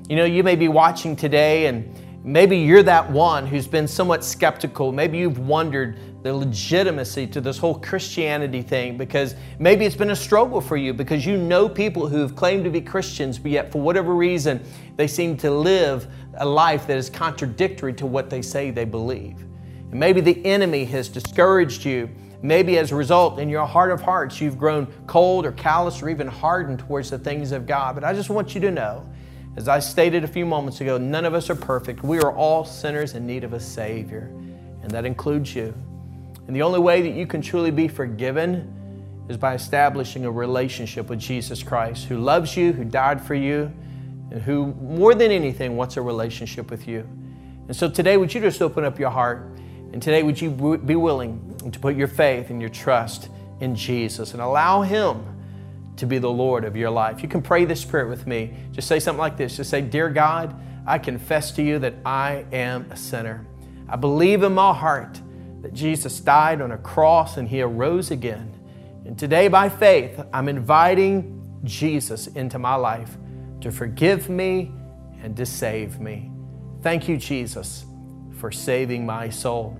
You 0.09 0.17
know, 0.17 0.25
you 0.25 0.43
may 0.43 0.57
be 0.57 0.67
watching 0.67 1.15
today 1.15 1.67
and 1.67 1.89
maybe 2.25 2.57
you're 2.57 2.83
that 2.83 3.09
one 3.09 3.47
who's 3.47 3.69
been 3.69 3.87
somewhat 3.87 4.25
skeptical. 4.25 4.91
Maybe 4.91 5.19
you've 5.19 5.39
wondered 5.39 5.97
the 6.23 6.33
legitimacy 6.33 7.27
to 7.29 7.41
this 7.41 7.57
whole 7.57 7.79
Christianity 7.79 8.61
thing 8.63 8.99
because 8.99 9.35
maybe 9.59 9.87
it's 9.87 9.97
been 9.97 10.11
a 10.11 10.17
struggle 10.17 10.61
for 10.61 10.77
you 10.77 10.93
because 10.93 11.25
you 11.25 11.39
know 11.39 11.69
people 11.69 12.07
who've 12.07 12.35
claimed 12.37 12.65
to 12.65 12.71
be 12.71 12.81
Christians, 12.81 13.39
but 13.39 13.51
yet 13.51 13.73
for 13.73 13.81
whatever 13.81 14.15
reason, 14.15 14.63
they 14.97 15.07
seem 15.07 15.37
to 15.39 15.51
live 15.51 16.07
a 16.35 16.47
life 16.47 16.87
that 16.87 16.99
is 16.99 17.09
contradictory 17.09 17.95
to 17.95 18.07
what 18.07 18.29
they 18.29 18.43
say 18.43 18.71
they 18.71 18.85
believe. 18.85 19.39
And 19.91 19.99
maybe 19.99 20.21
the 20.21 20.45
enemy 20.45 20.85
has 20.87 21.09
discouraged 21.09 21.85
you. 21.85 22.11
Maybe 22.43 22.79
as 22.79 22.93
a 22.93 22.97
result, 22.97 23.39
in 23.39 23.49
your 23.49 23.67
heart 23.67 23.91
of 23.91 24.01
hearts, 24.01 24.41
you've 24.41 24.59
grown 24.59 24.87
cold 25.07 25.45
or 25.45 25.53
callous 25.53 26.03
or 26.03 26.09
even 26.09 26.27
hardened 26.27 26.79
towards 26.79 27.11
the 27.11 27.19
things 27.19 27.53
of 27.53 27.67
God. 27.67 27.95
But 27.95 28.05
I 28.05 28.15
just 28.15 28.31
want 28.31 28.55
you 28.55 28.61
to 28.63 28.71
know, 28.71 29.07
as 29.57 29.69
I 29.69 29.79
stated 29.79 30.25
a 30.25 30.29
few 30.29 30.47
moments 30.47 30.81
ago, 30.81 30.97
none 30.97 31.25
of 31.25 31.35
us 31.35 31.51
are 31.51 31.55
perfect. 31.55 32.03
We 32.03 32.19
are 32.19 32.33
all 32.33 32.65
sinners 32.65 33.15
in 33.15 33.27
need 33.27 33.45
of 33.45 33.53
a 33.53 33.61
Savior. 33.61 34.33
and 34.83 34.91
that 34.91 35.05
includes 35.05 35.55
you. 35.55 35.75
And 36.51 36.57
the 36.57 36.63
only 36.63 36.81
way 36.81 37.01
that 37.03 37.15
you 37.15 37.29
can 37.29 37.43
truly 37.43 37.71
be 37.71 37.87
forgiven 37.87 39.23
is 39.29 39.37
by 39.37 39.55
establishing 39.55 40.25
a 40.25 40.31
relationship 40.33 41.09
with 41.09 41.21
Jesus 41.21 41.63
Christ, 41.63 42.07
who 42.07 42.19
loves 42.19 42.57
you, 42.57 42.73
who 42.73 42.83
died 42.83 43.25
for 43.25 43.37
you, 43.37 43.73
and 44.33 44.43
who, 44.43 44.75
more 44.75 45.15
than 45.15 45.31
anything, 45.31 45.77
wants 45.77 45.97
a 45.97 46.03
relationship 46.03 46.69
with 46.69 46.89
you. 46.89 47.09
And 47.69 47.77
so 47.77 47.89
today, 47.89 48.17
would 48.17 48.35
you 48.35 48.41
just 48.41 48.61
open 48.61 48.83
up 48.85 48.99
your 48.99 49.11
heart? 49.11 49.49
And 49.93 50.03
today, 50.03 50.25
would 50.25 50.41
you 50.41 50.51
be 50.79 50.97
willing 50.97 51.57
to 51.71 51.79
put 51.79 51.95
your 51.95 52.09
faith 52.09 52.51
and 52.51 52.61
your 52.61 52.71
trust 52.71 53.29
in 53.61 53.77
Jesus 53.77 54.33
and 54.33 54.43
allow 54.43 54.83
Him 54.83 55.25
to 55.99 56.05
be 56.05 56.19
the 56.19 56.29
Lord 56.29 56.65
of 56.65 56.75
your 56.77 56.91
life? 56.91 57.23
You 57.23 57.29
can 57.29 57.43
pray 57.43 57.65
this 57.65 57.85
prayer 57.85 58.09
with 58.09 58.27
me. 58.27 58.57
Just 58.73 58.89
say 58.89 58.99
something 58.99 59.21
like 59.21 59.37
this 59.37 59.57
Just 59.57 59.71
say, 59.71 59.83
Dear 59.83 60.11
God, 60.11 60.61
I 60.85 60.99
confess 60.99 61.53
to 61.53 61.63
you 61.63 61.79
that 61.79 61.95
I 62.05 62.45
am 62.51 62.91
a 62.91 62.97
sinner. 62.97 63.47
I 63.89 63.95
believe 63.95 64.43
in 64.43 64.53
my 64.53 64.75
heart 64.75 65.21
that 65.63 65.73
Jesus 65.75 66.21
died 66.21 66.61
on 66.61 66.73
a 66.73 66.79
cross 66.79 67.37
and 67.37 67.49
He 67.49 67.61
arose 67.63 68.11
again. 68.11 68.53
And 69.05 69.19
today, 69.19 69.49
by 69.49 69.69
faith, 69.69 70.21
I'm 70.33 70.49
inviting 70.49 71.61
Jesus 71.65 72.27
into 72.29 72.59
my 72.59 72.75
life 72.75 73.17
to 73.61 73.71
forgive 73.71 74.29
me 74.29 74.73
and 75.23 75.37
to 75.37 75.45
save 75.45 76.01
me. 76.01 76.31
Thank 76.83 77.09
you, 77.09 77.17
Jesus, 77.17 77.85
for 78.37 78.51
saving 78.51 79.05
my 79.05 79.29
soul. 79.29 79.79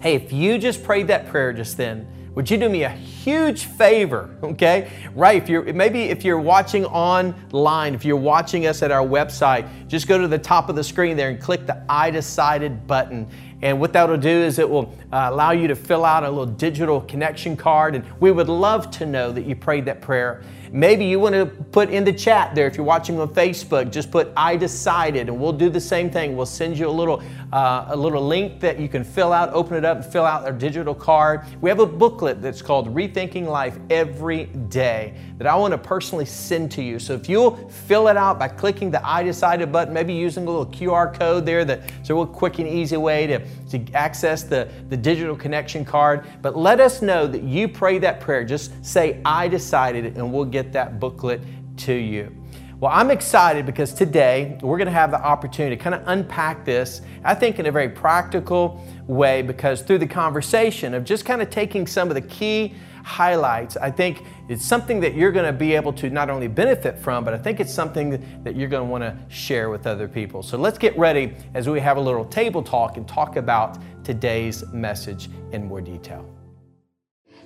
Hey, 0.00 0.14
if 0.14 0.32
you 0.32 0.58
just 0.58 0.82
prayed 0.82 1.08
that 1.08 1.28
prayer 1.28 1.52
just 1.52 1.76
then, 1.76 2.06
would 2.36 2.50
you 2.50 2.58
do 2.58 2.68
me 2.68 2.82
a 2.82 2.90
huge 2.90 3.64
favor 3.64 4.36
okay 4.42 4.90
right 5.14 5.42
if 5.42 5.48
you're 5.48 5.72
maybe 5.72 6.02
if 6.02 6.22
you're 6.22 6.38
watching 6.38 6.84
online 6.84 7.94
if 7.94 8.04
you're 8.04 8.14
watching 8.14 8.66
us 8.66 8.82
at 8.82 8.92
our 8.92 9.04
website 9.04 9.66
just 9.88 10.06
go 10.06 10.18
to 10.18 10.28
the 10.28 10.38
top 10.38 10.68
of 10.68 10.76
the 10.76 10.84
screen 10.84 11.16
there 11.16 11.30
and 11.30 11.40
click 11.40 11.66
the 11.66 11.82
i 11.88 12.10
decided 12.10 12.86
button 12.86 13.26
and 13.66 13.80
what 13.80 13.92
that'll 13.92 14.16
do 14.16 14.28
is 14.28 14.60
it 14.60 14.70
will 14.70 14.94
uh, 15.12 15.26
allow 15.32 15.50
you 15.50 15.66
to 15.66 15.74
fill 15.74 16.04
out 16.04 16.22
a 16.22 16.28
little 16.28 16.46
digital 16.46 17.00
connection 17.00 17.56
card 17.56 17.96
and 17.96 18.04
we 18.20 18.30
would 18.30 18.48
love 18.48 18.92
to 18.92 19.04
know 19.04 19.32
that 19.32 19.44
you 19.44 19.56
prayed 19.56 19.84
that 19.86 20.00
prayer 20.00 20.44
Maybe 20.72 21.04
you 21.04 21.20
want 21.20 21.34
to 21.34 21.46
put 21.46 21.90
in 21.90 22.04
the 22.04 22.12
chat 22.12 22.54
there, 22.54 22.66
if 22.66 22.76
you're 22.76 22.86
watching 22.86 23.18
on 23.20 23.28
Facebook, 23.28 23.90
just 23.90 24.10
put 24.10 24.32
I 24.36 24.56
decided, 24.56 25.28
and 25.28 25.40
we'll 25.40 25.52
do 25.52 25.68
the 25.68 25.80
same 25.80 26.10
thing. 26.10 26.36
We'll 26.36 26.46
send 26.46 26.78
you 26.78 26.88
a 26.88 26.90
little, 26.90 27.22
uh, 27.52 27.86
a 27.88 27.96
little 27.96 28.26
link 28.26 28.60
that 28.60 28.78
you 28.78 28.88
can 28.88 29.04
fill 29.04 29.32
out, 29.32 29.52
open 29.52 29.76
it 29.76 29.84
up, 29.84 29.98
and 29.98 30.06
fill 30.06 30.24
out 30.24 30.44
our 30.44 30.52
digital 30.52 30.94
card. 30.94 31.46
We 31.60 31.70
have 31.70 31.78
a 31.78 31.86
booklet 31.86 32.42
that's 32.42 32.62
called 32.62 32.94
Rethinking 32.94 33.46
Life 33.46 33.78
Every 33.90 34.44
Day 34.44 35.14
that 35.38 35.46
I 35.46 35.54
want 35.54 35.72
to 35.72 35.78
personally 35.78 36.26
send 36.26 36.70
to 36.72 36.82
you. 36.82 36.98
So 36.98 37.14
if 37.14 37.28
you'll 37.28 37.56
fill 37.68 38.08
it 38.08 38.16
out 38.16 38.38
by 38.38 38.48
clicking 38.48 38.90
the 38.90 39.06
I 39.06 39.22
decided 39.22 39.70
button, 39.70 39.94
maybe 39.94 40.14
using 40.14 40.44
a 40.44 40.50
little 40.50 40.66
QR 40.66 41.16
code 41.16 41.46
there, 41.46 41.64
that's 41.64 42.10
a 42.10 42.14
real 42.14 42.26
quick 42.26 42.58
and 42.58 42.68
easy 42.68 42.96
way 42.96 43.26
to, 43.26 43.46
to 43.70 43.84
access 43.92 44.42
the, 44.42 44.68
the 44.88 44.96
digital 44.96 45.36
connection 45.36 45.84
card. 45.84 46.26
But 46.42 46.56
let 46.56 46.80
us 46.80 47.02
know 47.02 47.26
that 47.26 47.42
you 47.42 47.68
pray 47.68 47.98
that 47.98 48.20
prayer. 48.20 48.44
Just 48.44 48.84
say, 48.84 49.20
I 49.24 49.48
decided, 49.48 50.16
and 50.16 50.32
we'll 50.32 50.44
get 50.44 50.72
that 50.72 51.00
booklet 51.00 51.40
to 51.78 51.92
you. 51.92 52.34
Well, 52.78 52.92
I'm 52.94 53.10
excited 53.10 53.64
because 53.64 53.94
today 53.94 54.58
we're 54.60 54.76
going 54.76 54.86
to 54.86 54.92
have 54.92 55.10
the 55.10 55.22
opportunity 55.22 55.76
to 55.76 55.82
kind 55.82 55.94
of 55.94 56.02
unpack 56.06 56.66
this, 56.66 57.00
I 57.24 57.34
think, 57.34 57.58
in 57.58 57.64
a 57.64 57.72
very 57.72 57.88
practical 57.88 58.84
way, 59.06 59.40
because 59.40 59.80
through 59.80 59.98
the 59.98 60.06
conversation 60.06 60.92
of 60.92 61.02
just 61.02 61.24
kind 61.24 61.40
of 61.40 61.48
taking 61.48 61.86
some 61.86 62.08
of 62.08 62.14
the 62.14 62.20
key 62.20 62.74
highlights, 63.06 63.76
I 63.76 63.88
think 63.88 64.24
it's 64.48 64.66
something 64.66 64.98
that 64.98 65.14
you're 65.14 65.30
going 65.30 65.46
to 65.46 65.52
be 65.52 65.74
able 65.76 65.92
to 65.92 66.10
not 66.10 66.28
only 66.28 66.48
benefit 66.48 66.98
from, 66.98 67.24
but 67.24 67.32
I 67.32 67.38
think 67.38 67.60
it's 67.60 67.72
something 67.72 68.42
that 68.42 68.56
you're 68.56 68.68
going 68.68 68.82
to 68.82 68.90
want 68.90 69.04
to 69.04 69.16
share 69.32 69.70
with 69.70 69.86
other 69.86 70.08
people. 70.08 70.42
So 70.42 70.58
let's 70.58 70.76
get 70.76 70.98
ready 70.98 71.32
as 71.54 71.68
we 71.68 71.78
have 71.78 71.98
a 71.98 72.00
little 72.00 72.24
table 72.24 72.64
talk 72.64 72.96
and 72.96 73.06
talk 73.06 73.36
about 73.36 73.78
today's 74.02 74.64
message 74.72 75.30
in 75.52 75.68
more 75.68 75.80
detail. 75.80 76.28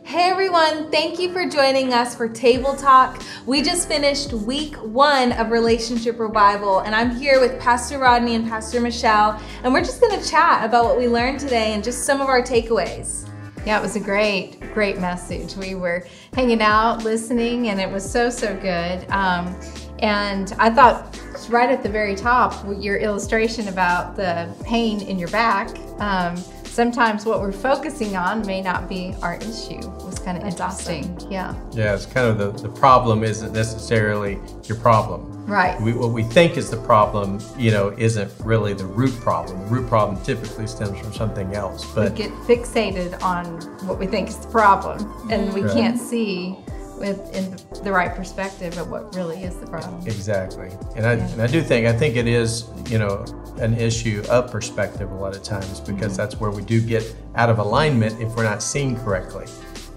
Hey 0.03 0.31
everyone, 0.31 0.91
thank 0.91 1.21
you 1.21 1.31
for 1.31 1.47
joining 1.47 1.93
us 1.93 2.15
for 2.15 2.27
Table 2.27 2.75
Talk. 2.75 3.23
We 3.45 3.61
just 3.61 3.87
finished 3.87 4.33
week 4.33 4.75
one 4.77 5.33
of 5.33 5.51
Relationship 5.51 6.19
Revival, 6.19 6.81
and 6.81 6.95
I'm 6.95 7.15
here 7.15 7.39
with 7.39 7.61
Pastor 7.61 7.99
Rodney 7.99 8.35
and 8.35 8.49
Pastor 8.49 8.81
Michelle, 8.81 9.39
and 9.63 9.75
we're 9.75 9.85
just 9.85 10.01
gonna 10.01 10.25
chat 10.25 10.65
about 10.65 10.87
what 10.87 10.97
we 10.97 11.07
learned 11.07 11.39
today 11.39 11.75
and 11.75 11.85
just 11.85 12.07
some 12.07 12.23
of 12.23 12.29
our 12.29 12.43
takeaways. 12.43 13.30
Yeah, 13.67 13.79
it 13.79 13.83
was 13.83 13.97
a 13.97 14.01
great, 14.01 14.59
great 14.73 14.99
message. 14.99 15.55
We 15.55 15.75
were 15.75 16.07
hanging 16.35 16.63
out, 16.63 17.05
listening, 17.05 17.69
and 17.69 17.81
it 17.81 17.91
was 17.91 18.11
so, 18.11 18.31
so 18.31 18.57
good. 18.57 19.09
Um, 19.11 19.55
and 19.99 20.55
I 20.59 20.71
thought 20.71 21.19
right 21.51 21.71
at 21.71 21.83
the 21.83 21.89
very 21.89 22.15
top, 22.15 22.65
your 22.79 22.97
illustration 22.97 23.69
about 23.69 24.17
the 24.17 24.53
pain 24.65 25.03
in 25.03 25.19
your 25.19 25.29
back. 25.29 25.69
Um, 25.99 26.37
sometimes 26.71 27.27
what 27.27 27.41
we're 27.41 27.53
focusing 27.53 28.17
on 28.17 28.47
may 28.47 28.63
not 28.63 28.89
be 28.89 29.15
our 29.23 29.37
issue. 29.37 29.79
It 29.79 30.05
was 30.05 30.19
kind 30.19 30.39
of 30.39 30.45
interesting. 30.45 31.15
Awesome. 31.17 31.31
Yeah. 31.31 31.55
Yeah, 31.73 31.95
it's 31.95 32.07
kind 32.07 32.29
of 32.29 32.39
the, 32.39 32.69
the 32.69 32.69
problem 32.69 33.25
isn't 33.25 33.53
necessarily 33.53 34.39
your 34.65 34.79
problem. 34.79 35.27
Right. 35.47 35.81
We, 35.81 35.93
what 35.93 36.13
we 36.13 36.23
think 36.23 36.57
is 36.57 36.71
the 36.71 36.77
problem, 36.77 37.41
you 37.59 37.73
know, 37.73 37.93
isn't 37.99 38.33
really 38.45 38.73
the 38.73 38.87
root 38.87 39.13
problem. 39.21 39.59
The 39.61 39.67
root 39.67 39.89
problem 39.89 40.23
typically 40.23 40.69
stems 40.69 40.99
from 41.01 41.13
something 41.13 41.55
else. 41.55 41.85
But 41.93 42.13
we 42.13 42.19
get 42.19 42.31
fixated 42.47 43.21
on 43.23 43.61
what 43.87 43.99
we 43.99 44.07
think 44.07 44.29
is 44.29 44.39
the 44.39 44.49
problem, 44.49 45.29
and 45.31 45.53
we 45.53 45.63
right. 45.63 45.73
can't 45.73 45.99
see 45.99 46.57
with 47.01 47.35
in 47.35 47.57
the 47.83 47.91
right 47.91 48.15
perspective 48.15 48.77
of 48.79 48.91
what 48.91 49.17
really 49.17 49.43
is 49.43 49.57
the 49.57 49.67
problem. 49.67 50.07
Exactly, 50.07 50.71
and 50.95 51.07
I, 51.07 51.15
yeah. 51.15 51.29
and 51.31 51.43
I 51.43 51.47
do 51.47 51.63
think 51.63 51.87
I 51.87 51.93
think 51.93 52.15
it 52.15 52.29
is 52.29 52.67
you 52.89 52.99
know 52.99 53.25
an 53.59 53.75
issue 53.75 54.23
of 54.31 54.53
perspective 54.53 55.11
a 55.11 55.15
lot 55.15 55.35
of 55.35 55.43
times 55.43 55.81
because 55.81 56.13
mm-hmm. 56.13 56.17
that's 56.17 56.39
where 56.39 56.51
we 56.51 56.63
do 56.63 56.81
get 56.81 57.03
out 57.35 57.51
of 57.51 57.59
alignment 57.59 58.21
if 58.21 58.37
we're 58.37 58.45
not 58.45 58.63
seeing 58.63 58.97
correctly. 59.01 59.47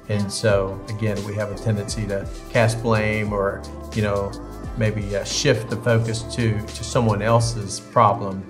And 0.09 0.31
so 0.31 0.81
again, 0.89 1.23
we 1.25 1.35
have 1.35 1.51
a 1.51 1.55
tendency 1.55 2.07
to 2.07 2.27
cast 2.49 2.81
blame 2.81 3.33
or 3.33 3.61
you 3.93 4.01
know 4.01 4.31
maybe 4.77 5.15
uh, 5.15 5.23
shift 5.25 5.69
the 5.69 5.77
focus 5.77 6.23
to 6.35 6.59
to 6.59 6.83
someone 6.83 7.21
else's 7.21 7.79
problem. 7.79 8.49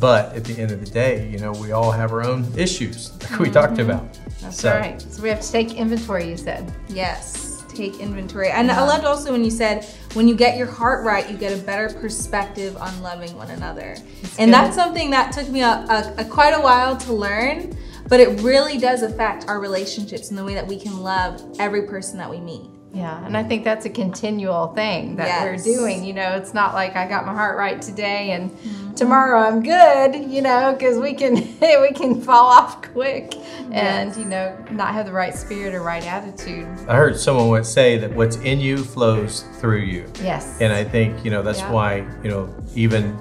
But 0.00 0.34
at 0.34 0.44
the 0.44 0.58
end 0.60 0.70
of 0.70 0.80
the 0.80 0.90
day, 0.90 1.28
you 1.28 1.38
know, 1.38 1.52
we 1.52 1.72
all 1.72 1.90
have 1.90 2.12
our 2.12 2.24
own 2.24 2.46
issues 2.56 3.12
like 3.20 3.30
mm-hmm. 3.30 3.42
we 3.42 3.50
talked 3.50 3.74
mm-hmm. 3.74 3.90
about. 3.90 4.18
That's 4.40 4.60
so. 4.60 4.70
right. 4.70 5.00
So 5.00 5.22
we 5.22 5.30
have 5.30 5.40
to 5.40 5.52
take 5.52 5.74
inventory, 5.74 6.28
you 6.28 6.36
said. 6.36 6.70
Yes 6.88 7.43
take 7.74 8.00
inventory. 8.00 8.50
And 8.50 8.70
I 8.70 8.84
loved 8.84 9.04
also 9.04 9.32
when 9.32 9.44
you 9.44 9.50
said 9.50 9.84
when 10.14 10.28
you 10.28 10.34
get 10.34 10.56
your 10.56 10.66
heart 10.66 11.04
right, 11.04 11.28
you 11.28 11.36
get 11.36 11.58
a 11.58 11.62
better 11.62 11.92
perspective 11.98 12.76
on 12.76 13.02
loving 13.02 13.36
one 13.36 13.50
another. 13.50 13.96
It's 14.22 14.38
and 14.38 14.50
good. 14.50 14.54
that's 14.54 14.76
something 14.76 15.10
that 15.10 15.32
took 15.32 15.48
me 15.48 15.62
a, 15.62 15.66
a, 15.66 16.14
a 16.18 16.24
quite 16.24 16.52
a 16.52 16.60
while 16.60 16.96
to 16.98 17.12
learn, 17.12 17.76
but 18.08 18.20
it 18.20 18.40
really 18.40 18.78
does 18.78 19.02
affect 19.02 19.48
our 19.48 19.60
relationships 19.60 20.30
and 20.30 20.38
the 20.38 20.44
way 20.44 20.54
that 20.54 20.66
we 20.66 20.78
can 20.78 21.00
love 21.00 21.42
every 21.58 21.82
person 21.82 22.18
that 22.18 22.30
we 22.30 22.40
meet. 22.40 22.73
Yeah, 22.94 23.24
and 23.26 23.36
I 23.36 23.42
think 23.42 23.64
that's 23.64 23.86
a 23.86 23.90
continual 23.90 24.68
thing 24.68 25.16
that 25.16 25.26
yes. 25.26 25.66
we're 25.66 25.74
doing. 25.74 26.04
You 26.04 26.12
know, 26.12 26.36
it's 26.36 26.54
not 26.54 26.74
like 26.74 26.94
I 26.94 27.08
got 27.08 27.26
my 27.26 27.34
heart 27.34 27.58
right 27.58 27.82
today 27.82 28.30
and 28.30 28.50
mm-hmm. 28.50 28.94
tomorrow 28.94 29.40
I'm 29.40 29.62
good. 29.64 30.30
You 30.30 30.40
know, 30.42 30.72
because 30.72 30.98
we 30.98 31.12
can 31.12 31.34
we 31.60 31.92
can 31.92 32.20
fall 32.20 32.46
off 32.46 32.82
quick 32.82 33.34
and 33.72 34.14
you 34.16 34.24
know 34.24 34.56
not 34.70 34.94
have 34.94 35.06
the 35.06 35.12
right 35.12 35.34
spirit 35.34 35.74
or 35.74 35.82
right 35.82 36.06
attitude. 36.06 36.68
I 36.88 36.94
heard 36.94 37.18
someone 37.18 37.48
would 37.48 37.66
say 37.66 37.98
that 37.98 38.14
what's 38.14 38.36
in 38.36 38.60
you 38.60 38.78
flows 38.78 39.42
through 39.60 39.80
you. 39.80 40.10
Yes, 40.22 40.60
and 40.60 40.72
I 40.72 40.84
think 40.84 41.24
you 41.24 41.32
know 41.32 41.42
that's 41.42 41.58
yeah. 41.58 41.72
why 41.72 41.96
you 42.22 42.30
know 42.30 42.54
even 42.76 43.18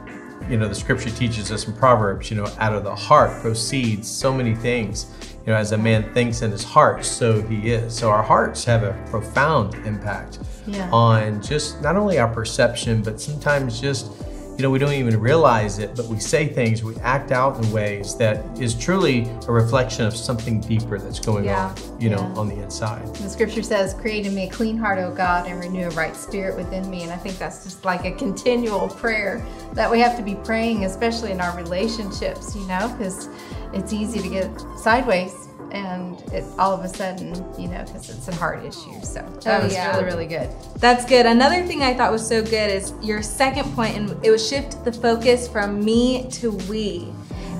you 0.50 0.58
know 0.58 0.68
the 0.68 0.76
scripture 0.76 1.10
teaches 1.10 1.52
us 1.52 1.68
in 1.68 1.74
Proverbs. 1.74 2.30
You 2.30 2.38
know, 2.38 2.48
out 2.60 2.74
of 2.74 2.84
the 2.84 2.96
heart 2.96 3.42
proceeds 3.42 4.10
so 4.10 4.34
many 4.34 4.56
things 4.56 5.08
you 5.46 5.52
know, 5.52 5.60
as 5.60 5.74
a 5.74 5.78
man 5.78 6.14
thinks 6.14 6.42
in 6.42 6.52
his 6.52 6.64
heart, 6.64 7.04
so 7.04 7.42
he 7.42 7.72
is. 7.72 7.94
So 7.94 8.10
our 8.10 8.24
hearts 8.24 8.64
have 8.64 8.84
a 8.84 8.94
profound 9.10 9.76
impact 9.86 10.40
yeah. 10.66 10.90
on 10.92 11.42
just 11.42 11.82
not 11.82 11.98
only 11.98 12.18
our 12.18 12.34
perception, 12.34 13.02
but 13.02 13.20
sometimes 13.20 13.82
just, 13.82 14.10
you 14.58 14.62
know, 14.62 14.70
we 14.70 14.78
don't 14.78 14.94
even 14.94 15.20
realize 15.20 15.80
it, 15.80 15.96
but 15.96 16.06
we 16.06 16.20
say 16.20 16.48
things, 16.48 16.84
we 16.84 16.96
act 16.98 17.32
out 17.32 17.58
in 17.58 17.72
ways 17.72 18.16
that 18.18 18.46
is 18.60 18.76
truly 18.76 19.28
a 19.48 19.52
reflection 19.52 20.06
of 20.06 20.16
something 20.16 20.62
deeper 20.62 21.00
that's 21.00 21.20
going 21.20 21.46
yeah. 21.46 21.68
on, 21.68 22.02
you 22.02 22.10
know, 22.10 22.20
yeah. 22.20 22.40
on 22.40 22.48
the 22.48 22.62
inside. 22.62 23.04
The 23.16 23.30
scripture 23.30 23.64
says, 23.64 23.96
Create 23.96 24.28
in 24.28 24.36
me 24.36 24.48
a 24.48 24.52
clean 24.52 24.78
heart, 24.78 25.00
O 25.00 25.12
God, 25.12 25.48
and 25.48 25.60
renew 25.60 25.88
a 25.88 25.92
right 25.92 26.16
spirit 26.16 26.56
within 26.56 26.88
me. 26.90 27.02
And 27.02 27.12
I 27.12 27.18
think 27.18 27.40
that's 27.40 27.64
just 27.64 27.84
like 27.84 28.06
a 28.06 28.12
continual 28.12 28.90
prayer 28.90 29.44
that 29.74 29.90
we 29.90 30.00
have 30.00 30.16
to 30.18 30.24
be 30.24 30.36
praying, 30.36 30.86
especially 30.86 31.32
in 31.32 31.42
our 31.42 31.56
relationships, 31.58 32.56
you 32.56 32.68
know, 32.68 32.94
because 32.96 33.30
it's 33.74 33.92
easy 33.92 34.22
to 34.22 34.30
get 34.30 34.52
sideways 34.78 35.50
and 35.74 36.22
it 36.32 36.44
all 36.58 36.74
of 36.74 36.86
a 36.86 36.88
sudden, 36.88 37.34
you 37.60 37.68
know, 37.68 37.84
because 37.84 38.10
it's 38.10 38.28
a 38.28 38.36
heart 38.36 38.64
issue. 38.64 39.02
So 39.02 39.22
that 39.44 39.62
oh, 39.62 39.64
was 39.66 39.74
yeah. 39.74 39.92
really, 39.92 40.06
really 40.06 40.28
good. 40.28 40.50
That's 40.78 41.06
good. 41.06 41.26
Another 41.26 41.66
thing 41.66 41.82
I 41.82 41.94
thought 41.94 42.12
was 42.12 42.26
so 42.26 42.44
good 42.44 42.72
is 42.72 42.94
your 43.02 43.22
second 43.22 43.74
point, 43.74 43.98
and 43.98 44.26
it 44.26 44.32
was 44.32 44.48
shift 44.48 44.86
the 44.86 44.94
focus 44.94 45.48
from 45.48 45.84
me 45.84 46.30
to 46.32 46.52
we. 46.70 47.12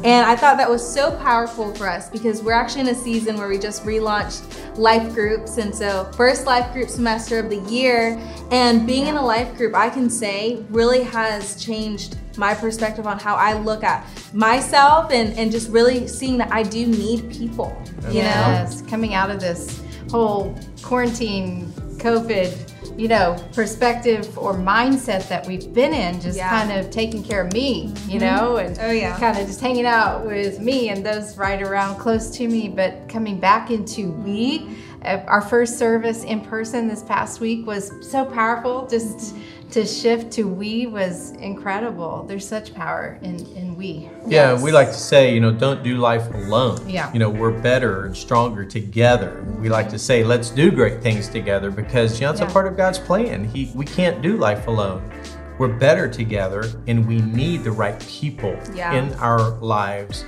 And 0.04 0.26
I 0.26 0.36
thought 0.36 0.58
that 0.58 0.70
was 0.70 0.86
so 0.86 1.18
powerful 1.20 1.74
for 1.76 1.88
us 1.88 2.10
because 2.10 2.44
we're 2.44 2.52
actually 2.52 2.82
in 2.82 2.88
a 2.90 2.96
season 2.96 3.38
where 3.38 3.48
we 3.48 3.58
just 3.58 3.86
relaunched 3.86 4.78
life 4.78 5.14
groups. 5.14 5.58
And 5.58 5.74
so, 5.74 6.12
first 6.18 6.46
life 6.46 6.74
group 6.74 6.90
semester 6.90 7.40
of 7.40 7.50
the 7.50 7.60
year. 7.72 8.20
And 8.52 8.86
being 8.86 9.08
in 9.08 9.16
a 9.16 9.26
life 9.26 9.56
group, 9.56 9.74
I 9.74 9.90
can 9.90 10.10
say, 10.10 10.66
really 10.70 11.04
has 11.04 11.64
changed 11.64 12.18
my 12.38 12.54
perspective 12.54 13.08
on 13.08 13.20
how 13.20 13.36
I 13.36 13.54
look 13.54 13.84
at 13.84 14.08
myself 14.34 15.12
and, 15.12 15.38
and 15.38 15.52
just 15.52 15.70
really 15.70 16.08
seeing 16.08 16.38
that 16.38 16.52
I 16.52 16.64
do 16.64 16.88
need 16.88 17.32
people, 17.32 17.76
you 18.10 18.16
yes. 18.16 18.82
know? 18.82 18.88
Coming 18.90 19.14
out 19.14 19.30
of 19.30 19.40
this 19.40 19.82
whole 20.10 20.56
quarantine, 20.82 21.68
COVID, 21.98 22.74
you 22.98 23.08
know, 23.08 23.36
perspective 23.54 24.38
or 24.38 24.54
mindset 24.54 25.28
that 25.28 25.48
we've 25.48 25.74
been 25.74 25.94
in, 25.94 26.22
just 26.22 26.38
yeah. 26.38 26.50
kind 26.50 26.72
of 26.72 26.92
taking 26.92 27.24
care 27.24 27.46
of 27.46 27.54
me, 27.54 27.88
you 28.08 28.20
mm-hmm. 28.20 28.20
know, 28.20 28.58
and 28.58 28.78
oh, 28.82 28.92
yeah. 28.92 29.18
kind 29.18 29.38
of 29.38 29.48
just 29.48 29.62
hanging 29.62 29.86
out 29.86 30.26
with 30.26 30.60
me 30.60 30.90
and 30.90 31.06
those 31.06 31.38
right 31.38 31.62
around 31.62 31.98
close 31.98 32.30
to 32.32 32.48
me, 32.48 32.68
but 32.70 33.08
coming 33.10 33.40
back 33.40 33.72
into 33.72 34.12
we. 34.12 34.78
Uh, 35.06 35.24
our 35.28 35.42
first 35.42 35.78
service 35.78 36.24
in 36.24 36.42
person 36.42 36.88
this 36.88 37.04
past 37.04 37.40
week 37.40 37.66
was 37.66 37.92
so 38.10 38.26
powerful. 38.26 38.88
Just 38.88 39.36
to 39.74 39.88
shift 39.88 40.32
to 40.32 40.48
we 40.48 40.86
was 40.86 41.32
incredible. 41.32 42.24
There's 42.28 42.48
such 42.48 42.76
power 42.76 43.18
in, 43.24 43.44
in 43.56 43.76
we. 43.76 44.08
Yeah, 44.28 44.54
yes. 44.54 44.62
we 44.62 44.72
like 44.72 44.90
to 44.90 44.94
say, 44.94 45.34
you 45.34 45.40
know, 45.40 45.52
don't 45.52 45.84
do 45.84 45.98
life 45.98 46.32
alone. 46.34 46.88
Yeah. 46.88 47.12
You 47.12 47.18
know, 47.18 47.30
we're 47.32 47.60
better 47.60 48.06
and 48.06 48.16
stronger 48.16 48.66
together. 48.66 49.44
We 49.60 49.70
like 49.70 49.90
to 49.90 49.98
say, 49.98 50.24
let's 50.24 50.52
do 50.52 50.70
great 50.70 51.02
things 51.02 51.28
together 51.28 51.72
because, 51.72 52.20
you 52.20 52.28
know, 52.28 52.32
it's 52.32 52.40
yeah. 52.40 52.50
a 52.50 52.52
part 52.52 52.68
of 52.68 52.78
God's 52.78 53.00
plan. 53.00 53.46
He, 53.46 53.72
we 53.74 53.86
can't 53.86 54.22
do 54.22 54.38
life 54.38 54.68
alone. 54.68 55.10
We're 55.58 55.76
better 55.76 56.08
together 56.08 56.66
and 56.88 57.08
we 57.08 57.22
need 57.22 57.64
the 57.64 57.72
right 57.72 58.00
people 58.02 58.56
yeah. 58.76 58.94
in 58.94 59.12
our 59.16 59.52
lives 59.60 60.24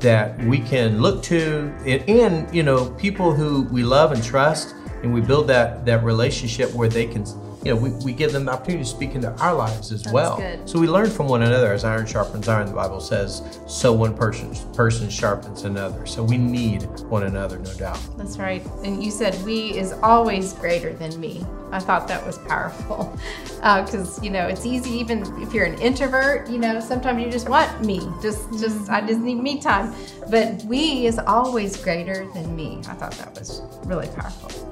that 0.00 0.38
we 0.44 0.58
can 0.60 1.00
look 1.00 1.22
to 1.24 1.72
and, 1.84 2.08
and 2.08 2.54
you 2.54 2.62
know 2.62 2.90
people 2.92 3.32
who 3.32 3.62
we 3.64 3.82
love 3.82 4.12
and 4.12 4.22
trust 4.22 4.74
and 5.02 5.12
we 5.12 5.20
build 5.20 5.46
that 5.48 5.84
that 5.84 6.02
relationship 6.04 6.72
where 6.72 6.88
they 6.88 7.06
can 7.06 7.24
you 7.68 7.74
know, 7.74 7.80
we, 7.80 7.90
we 8.02 8.12
give 8.14 8.32
them 8.32 8.46
the 8.46 8.52
opportunity 8.52 8.82
to 8.82 8.88
speak 8.88 9.14
into 9.14 9.30
our 9.42 9.52
lives 9.52 9.92
as 9.92 10.02
That's 10.02 10.14
well. 10.14 10.38
Good. 10.38 10.66
So 10.66 10.80
we 10.80 10.86
learn 10.86 11.10
from 11.10 11.28
one 11.28 11.42
another 11.42 11.74
as 11.74 11.84
iron 11.84 12.06
sharpens 12.06 12.48
iron, 12.48 12.66
the 12.66 12.72
Bible 12.72 12.98
says, 12.98 13.60
so 13.66 13.92
one 13.92 14.16
person 14.16 14.56
person 14.72 15.10
sharpens 15.10 15.64
another. 15.64 16.06
So 16.06 16.24
we 16.24 16.38
need 16.38 16.84
one 17.10 17.24
another, 17.24 17.58
no 17.58 17.74
doubt. 17.74 18.00
That's 18.16 18.38
right. 18.38 18.64
And 18.84 19.04
you 19.04 19.10
said 19.10 19.34
we 19.44 19.76
is 19.76 19.92
always 20.02 20.54
greater 20.54 20.94
than 20.94 21.20
me. 21.20 21.44
I 21.70 21.78
thought 21.78 22.08
that 22.08 22.24
was 22.24 22.38
powerful. 22.38 23.14
Because, 23.56 24.18
uh, 24.18 24.22
you 24.22 24.30
know, 24.30 24.46
it's 24.46 24.64
easy 24.64 24.88
even 24.92 25.20
if 25.42 25.52
you're 25.52 25.66
an 25.66 25.78
introvert, 25.78 26.48
you 26.48 26.56
know, 26.56 26.80
sometimes 26.80 27.22
you 27.22 27.30
just 27.30 27.50
want 27.50 27.84
me. 27.84 28.00
Just 28.22 28.50
just 28.52 28.88
I 28.88 29.02
just 29.02 29.20
need 29.20 29.42
me 29.42 29.60
time. 29.60 29.92
But 30.30 30.64
we 30.64 31.04
is 31.04 31.18
always 31.18 31.76
greater 31.76 32.26
than 32.32 32.56
me. 32.56 32.78
I 32.88 32.94
thought 32.94 33.12
that 33.12 33.38
was 33.38 33.60
really 33.84 34.08
powerful. 34.08 34.68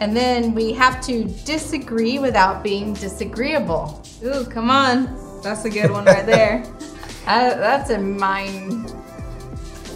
And 0.00 0.16
then 0.16 0.54
we 0.54 0.72
have 0.72 1.04
to 1.06 1.24
disagree 1.44 2.18
without 2.18 2.64
being 2.64 2.94
disagreeable. 2.94 4.02
Ooh, 4.24 4.46
come 4.46 4.70
on. 4.70 5.14
That's 5.42 5.66
a 5.66 5.70
good 5.70 5.90
one 5.90 6.06
right 6.06 6.24
there. 6.24 6.64
uh, 7.26 7.54
that's 7.56 7.90
a 7.90 7.98
mind 7.98 8.86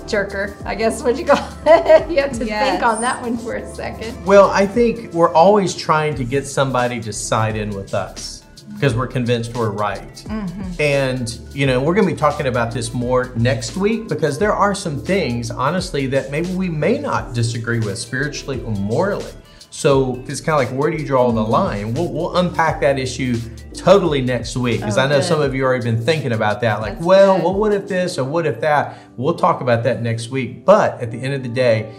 jerker, 0.05 0.55
I 0.67 0.75
guess 0.75 1.03
what 1.03 1.17
you 1.17 1.25
call 1.25 1.39
it. 1.67 2.11
you 2.11 2.19
have 2.21 2.39
to 2.39 2.45
yes. 2.45 2.71
think 2.71 2.83
on 2.83 3.01
that 3.01 3.23
one 3.23 3.39
for 3.39 3.55
a 3.55 3.75
second. 3.75 4.27
Well, 4.27 4.51
I 4.51 4.67
think 4.67 5.15
we're 5.15 5.33
always 5.33 5.75
trying 5.75 6.15
to 6.17 6.25
get 6.25 6.47
somebody 6.47 7.01
to 7.01 7.11
side 7.11 7.57
in 7.57 7.71
with 7.71 7.95
us 7.95 8.45
because 8.75 8.95
we're 8.95 9.07
convinced 9.07 9.55
we're 9.57 9.71
right. 9.71 10.17
Mm-hmm. 10.29 10.83
And, 10.83 11.39
you 11.55 11.67
know, 11.67 11.81
we're 11.81 11.95
going 11.95 12.07
to 12.07 12.13
be 12.13 12.21
talking 12.21 12.47
about 12.47 12.73
this 12.73 12.93
more 12.93 13.33
next 13.37 13.75
week 13.75 14.09
because 14.09 14.39
there 14.39 14.53
are 14.53 14.75
some 14.75 15.01
things, 15.01 15.51
honestly, 15.51 16.07
that 16.09 16.31
maybe 16.31 16.53
we 16.55 16.69
may 16.69 16.99
not 16.99 17.33
disagree 17.33 17.79
with 17.79 17.99
spiritually 17.99 18.61
or 18.63 18.73
morally. 18.73 19.33
So 19.75 20.23
it's 20.29 20.41
kind 20.41 20.63
of 20.63 20.71
like, 20.71 20.81
where 20.81 20.89
do 20.89 20.97
you 20.97 21.05
draw 21.05 21.33
the 21.33 21.43
line? 21.43 21.95
We'll, 21.95 22.11
we'll 22.13 22.37
unpack 22.37 22.81
that 22.83 22.97
issue 22.97 23.37
totally 23.75 24.23
next 24.23 24.57
week 24.57 24.79
because 24.79 24.97
oh, 24.97 25.03
I 25.03 25.09
know 25.09 25.17
good. 25.19 25.25
some 25.25 25.41
of 25.41 25.53
you 25.53 25.65
already 25.65 25.83
been 25.83 26.01
thinking 26.01 26.31
about 26.31 26.61
that. 26.61 26.81
Like, 26.81 26.95
That's 26.95 27.05
well, 27.05 27.39
well, 27.43 27.55
what 27.55 27.73
if 27.75 27.89
this 27.89 28.17
or 28.17 28.23
what 28.23 28.47
if 28.47 28.61
that? 28.61 28.97
We'll 29.17 29.35
talk 29.35 29.63
about 29.63 29.83
that 29.83 30.01
next 30.01 30.29
week. 30.31 30.65
But 30.65 31.01
at 31.01 31.11
the 31.11 31.21
end 31.21 31.35
of 31.35 31.43
the 31.43 31.49
day, 31.49 31.93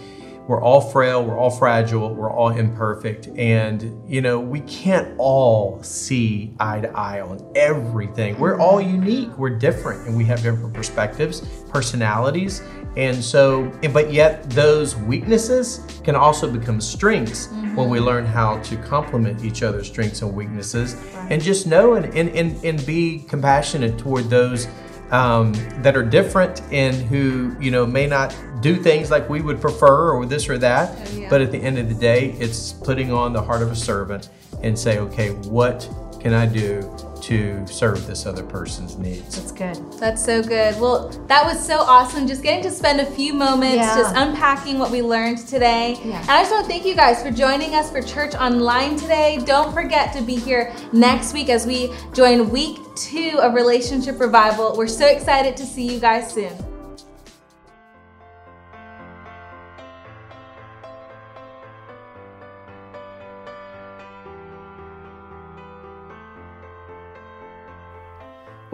we're 0.48 0.62
all 0.62 0.80
frail, 0.80 1.22
we're 1.22 1.38
all 1.38 1.50
fragile, 1.50 2.14
we're 2.14 2.32
all 2.32 2.48
imperfect. 2.48 3.28
And, 3.36 4.02
you 4.10 4.22
know, 4.22 4.40
we 4.40 4.60
can't 4.60 5.14
all 5.18 5.82
see 5.82 6.54
eye 6.58 6.80
to 6.80 6.90
eye 6.96 7.20
on 7.20 7.46
everything. 7.54 8.38
We're 8.38 8.58
all 8.58 8.78
mm-hmm. 8.78 9.04
unique, 9.04 9.36
we're 9.36 9.58
different, 9.58 10.06
and 10.08 10.16
we 10.16 10.24
have 10.24 10.42
different 10.42 10.72
perspectives, 10.72 11.42
personalities. 11.68 12.62
And 12.96 13.22
so, 13.22 13.70
but 13.92 14.10
yet 14.12 14.48
those 14.50 14.96
weaknesses 14.96 15.80
can 16.02 16.16
also 16.16 16.50
become 16.50 16.80
strengths 16.80 17.48
mm-hmm. 17.48 17.76
when 17.76 17.90
we 17.90 18.00
learn 18.00 18.24
how 18.24 18.58
to 18.62 18.76
complement 18.78 19.44
each 19.44 19.62
other's 19.62 19.86
strengths 19.86 20.22
and 20.22 20.34
weaknesses 20.34 20.94
right. 20.94 21.32
and 21.32 21.42
just 21.42 21.66
know 21.66 21.94
and, 21.94 22.06
and, 22.14 22.30
and, 22.30 22.64
and 22.64 22.86
be 22.86 23.18
compassionate 23.28 23.98
toward 23.98 24.30
those 24.30 24.66
um, 25.10 25.52
that 25.82 25.96
are 25.96 26.02
different 26.02 26.62
and 26.72 26.94
who, 26.94 27.54
you 27.60 27.70
know, 27.70 27.86
may 27.86 28.06
not 28.06 28.34
do 28.60 28.76
things 28.76 29.10
like 29.10 29.28
we 29.28 29.40
would 29.40 29.60
prefer 29.60 30.12
or 30.12 30.26
this 30.26 30.48
or 30.48 30.58
that. 30.58 30.96
Oh, 30.96 31.18
yeah. 31.18 31.30
But 31.30 31.42
at 31.42 31.52
the 31.52 31.58
end 31.58 31.78
of 31.78 31.88
the 31.88 31.94
day, 31.94 32.32
it's 32.40 32.72
putting 32.72 33.12
on 33.12 33.32
the 33.32 33.42
heart 33.42 33.62
of 33.62 33.70
a 33.70 33.76
servant 33.76 34.30
and 34.62 34.76
say, 34.76 34.98
okay, 34.98 35.30
what 35.30 35.88
can 36.26 36.34
I 36.34 36.44
do 36.44 36.80
to 37.22 37.64
serve 37.68 38.04
this 38.08 38.26
other 38.26 38.42
person's 38.42 38.98
needs. 38.98 39.36
That's 39.36 39.52
good. 39.52 39.92
That's 40.00 40.24
so 40.24 40.42
good. 40.42 40.74
Well, 40.80 41.10
that 41.28 41.44
was 41.44 41.64
so 41.64 41.78
awesome. 41.78 42.26
Just 42.26 42.42
getting 42.42 42.64
to 42.64 42.70
spend 42.72 43.00
a 43.00 43.06
few 43.06 43.32
moments 43.32 43.76
yeah. 43.76 43.96
just 43.96 44.12
unpacking 44.16 44.80
what 44.80 44.90
we 44.90 45.02
learned 45.02 45.38
today. 45.46 45.96
Yeah. 46.04 46.20
And 46.22 46.30
I 46.30 46.40
just 46.40 46.50
want 46.50 46.64
to 46.64 46.68
thank 46.68 46.84
you 46.84 46.96
guys 46.96 47.22
for 47.22 47.30
joining 47.30 47.76
us 47.76 47.92
for 47.92 48.02
Church 48.02 48.34
Online 48.34 48.96
today. 48.96 49.40
Don't 49.46 49.72
forget 49.72 50.12
to 50.14 50.20
be 50.20 50.34
here 50.34 50.74
next 50.92 51.32
week 51.32 51.48
as 51.48 51.64
we 51.64 51.92
join 52.12 52.50
week 52.50 52.80
two 52.96 53.38
of 53.40 53.54
Relationship 53.54 54.18
Revival. 54.18 54.74
We're 54.76 54.88
so 54.88 55.06
excited 55.06 55.56
to 55.58 55.64
see 55.64 55.86
you 55.86 56.00
guys 56.00 56.32
soon. 56.32 56.75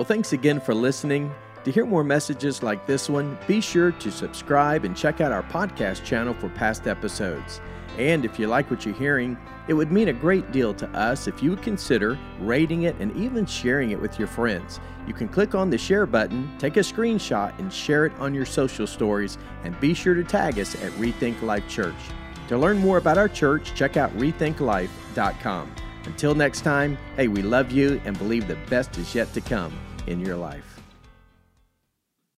Well, 0.03 0.09
thanks 0.09 0.33
again 0.33 0.61
for 0.61 0.75
listening. 0.75 1.33
To 1.63 1.71
hear 1.71 1.87
more 1.87 2.03
messages 2.03 2.61
like 2.61 2.87
this 2.89 3.09
one, 3.09 3.39
be 3.47 3.61
sure 3.61 3.93
to 3.93 4.11
subscribe 4.11 4.85
and 4.85 4.97
check 4.97 5.21
out 5.21 5.31
our 5.31 5.45
podcast 5.45 6.05
channel 6.05 6.35
for 6.35 6.49
past 6.49 6.89
episodes. 6.89 7.61
And 7.99 8.25
if 8.25 8.37
you 8.37 8.49
like 8.49 8.69
what 8.69 8.85
you're 8.85 8.97
hearing, 8.97 9.39
it 9.69 9.75
would 9.75 9.93
mean 9.93 10.09
a 10.09 10.13
great 10.13 10.51
deal 10.51 10.75
to 10.75 10.89
us 10.89 11.29
if 11.29 11.41
you 11.41 11.51
would 11.51 11.63
consider 11.63 12.19
rating 12.41 12.83
it 12.83 12.97
and 12.99 13.17
even 13.17 13.47
sharing 13.47 13.93
it 13.93 14.01
with 14.01 14.19
your 14.19 14.27
friends. 14.27 14.81
You 15.07 15.15
can 15.15 15.29
click 15.29 15.55
on 15.55 15.71
the 15.71 15.79
share 15.79 16.07
button, 16.07 16.51
take 16.59 16.79
a 16.79 16.81
screenshot, 16.81 17.57
and 17.61 17.73
share 17.73 18.05
it 18.05 18.13
on 18.19 18.35
your 18.35 18.45
social 18.45 18.89
stories, 18.89 19.39
and 19.63 19.79
be 19.79 19.95
sure 19.95 20.15
to 20.15 20.25
tag 20.25 20.59
us 20.59 20.75
at 20.83 20.91
Rethink 20.95 21.41
Life 21.43 21.69
Church. 21.69 21.95
To 22.49 22.59
learn 22.59 22.79
more 22.79 22.99
about 22.99 23.19
our 23.19 23.29
church, 23.29 23.73
check 23.77 23.97
out 23.97 24.13
rethinklife.com. 24.19 25.73
Until 26.07 26.35
next 26.35 26.63
time, 26.63 26.99
hey, 27.15 27.29
we 27.29 27.43
love 27.43 27.71
you 27.71 28.01
and 28.05 28.19
believe 28.19 28.49
the 28.49 28.59
best 28.69 28.99
is 28.99 29.15
yet 29.15 29.33
to 29.35 29.41
come 29.41 29.73
in 30.07 30.21
your 30.21 30.37
life. 30.37 30.72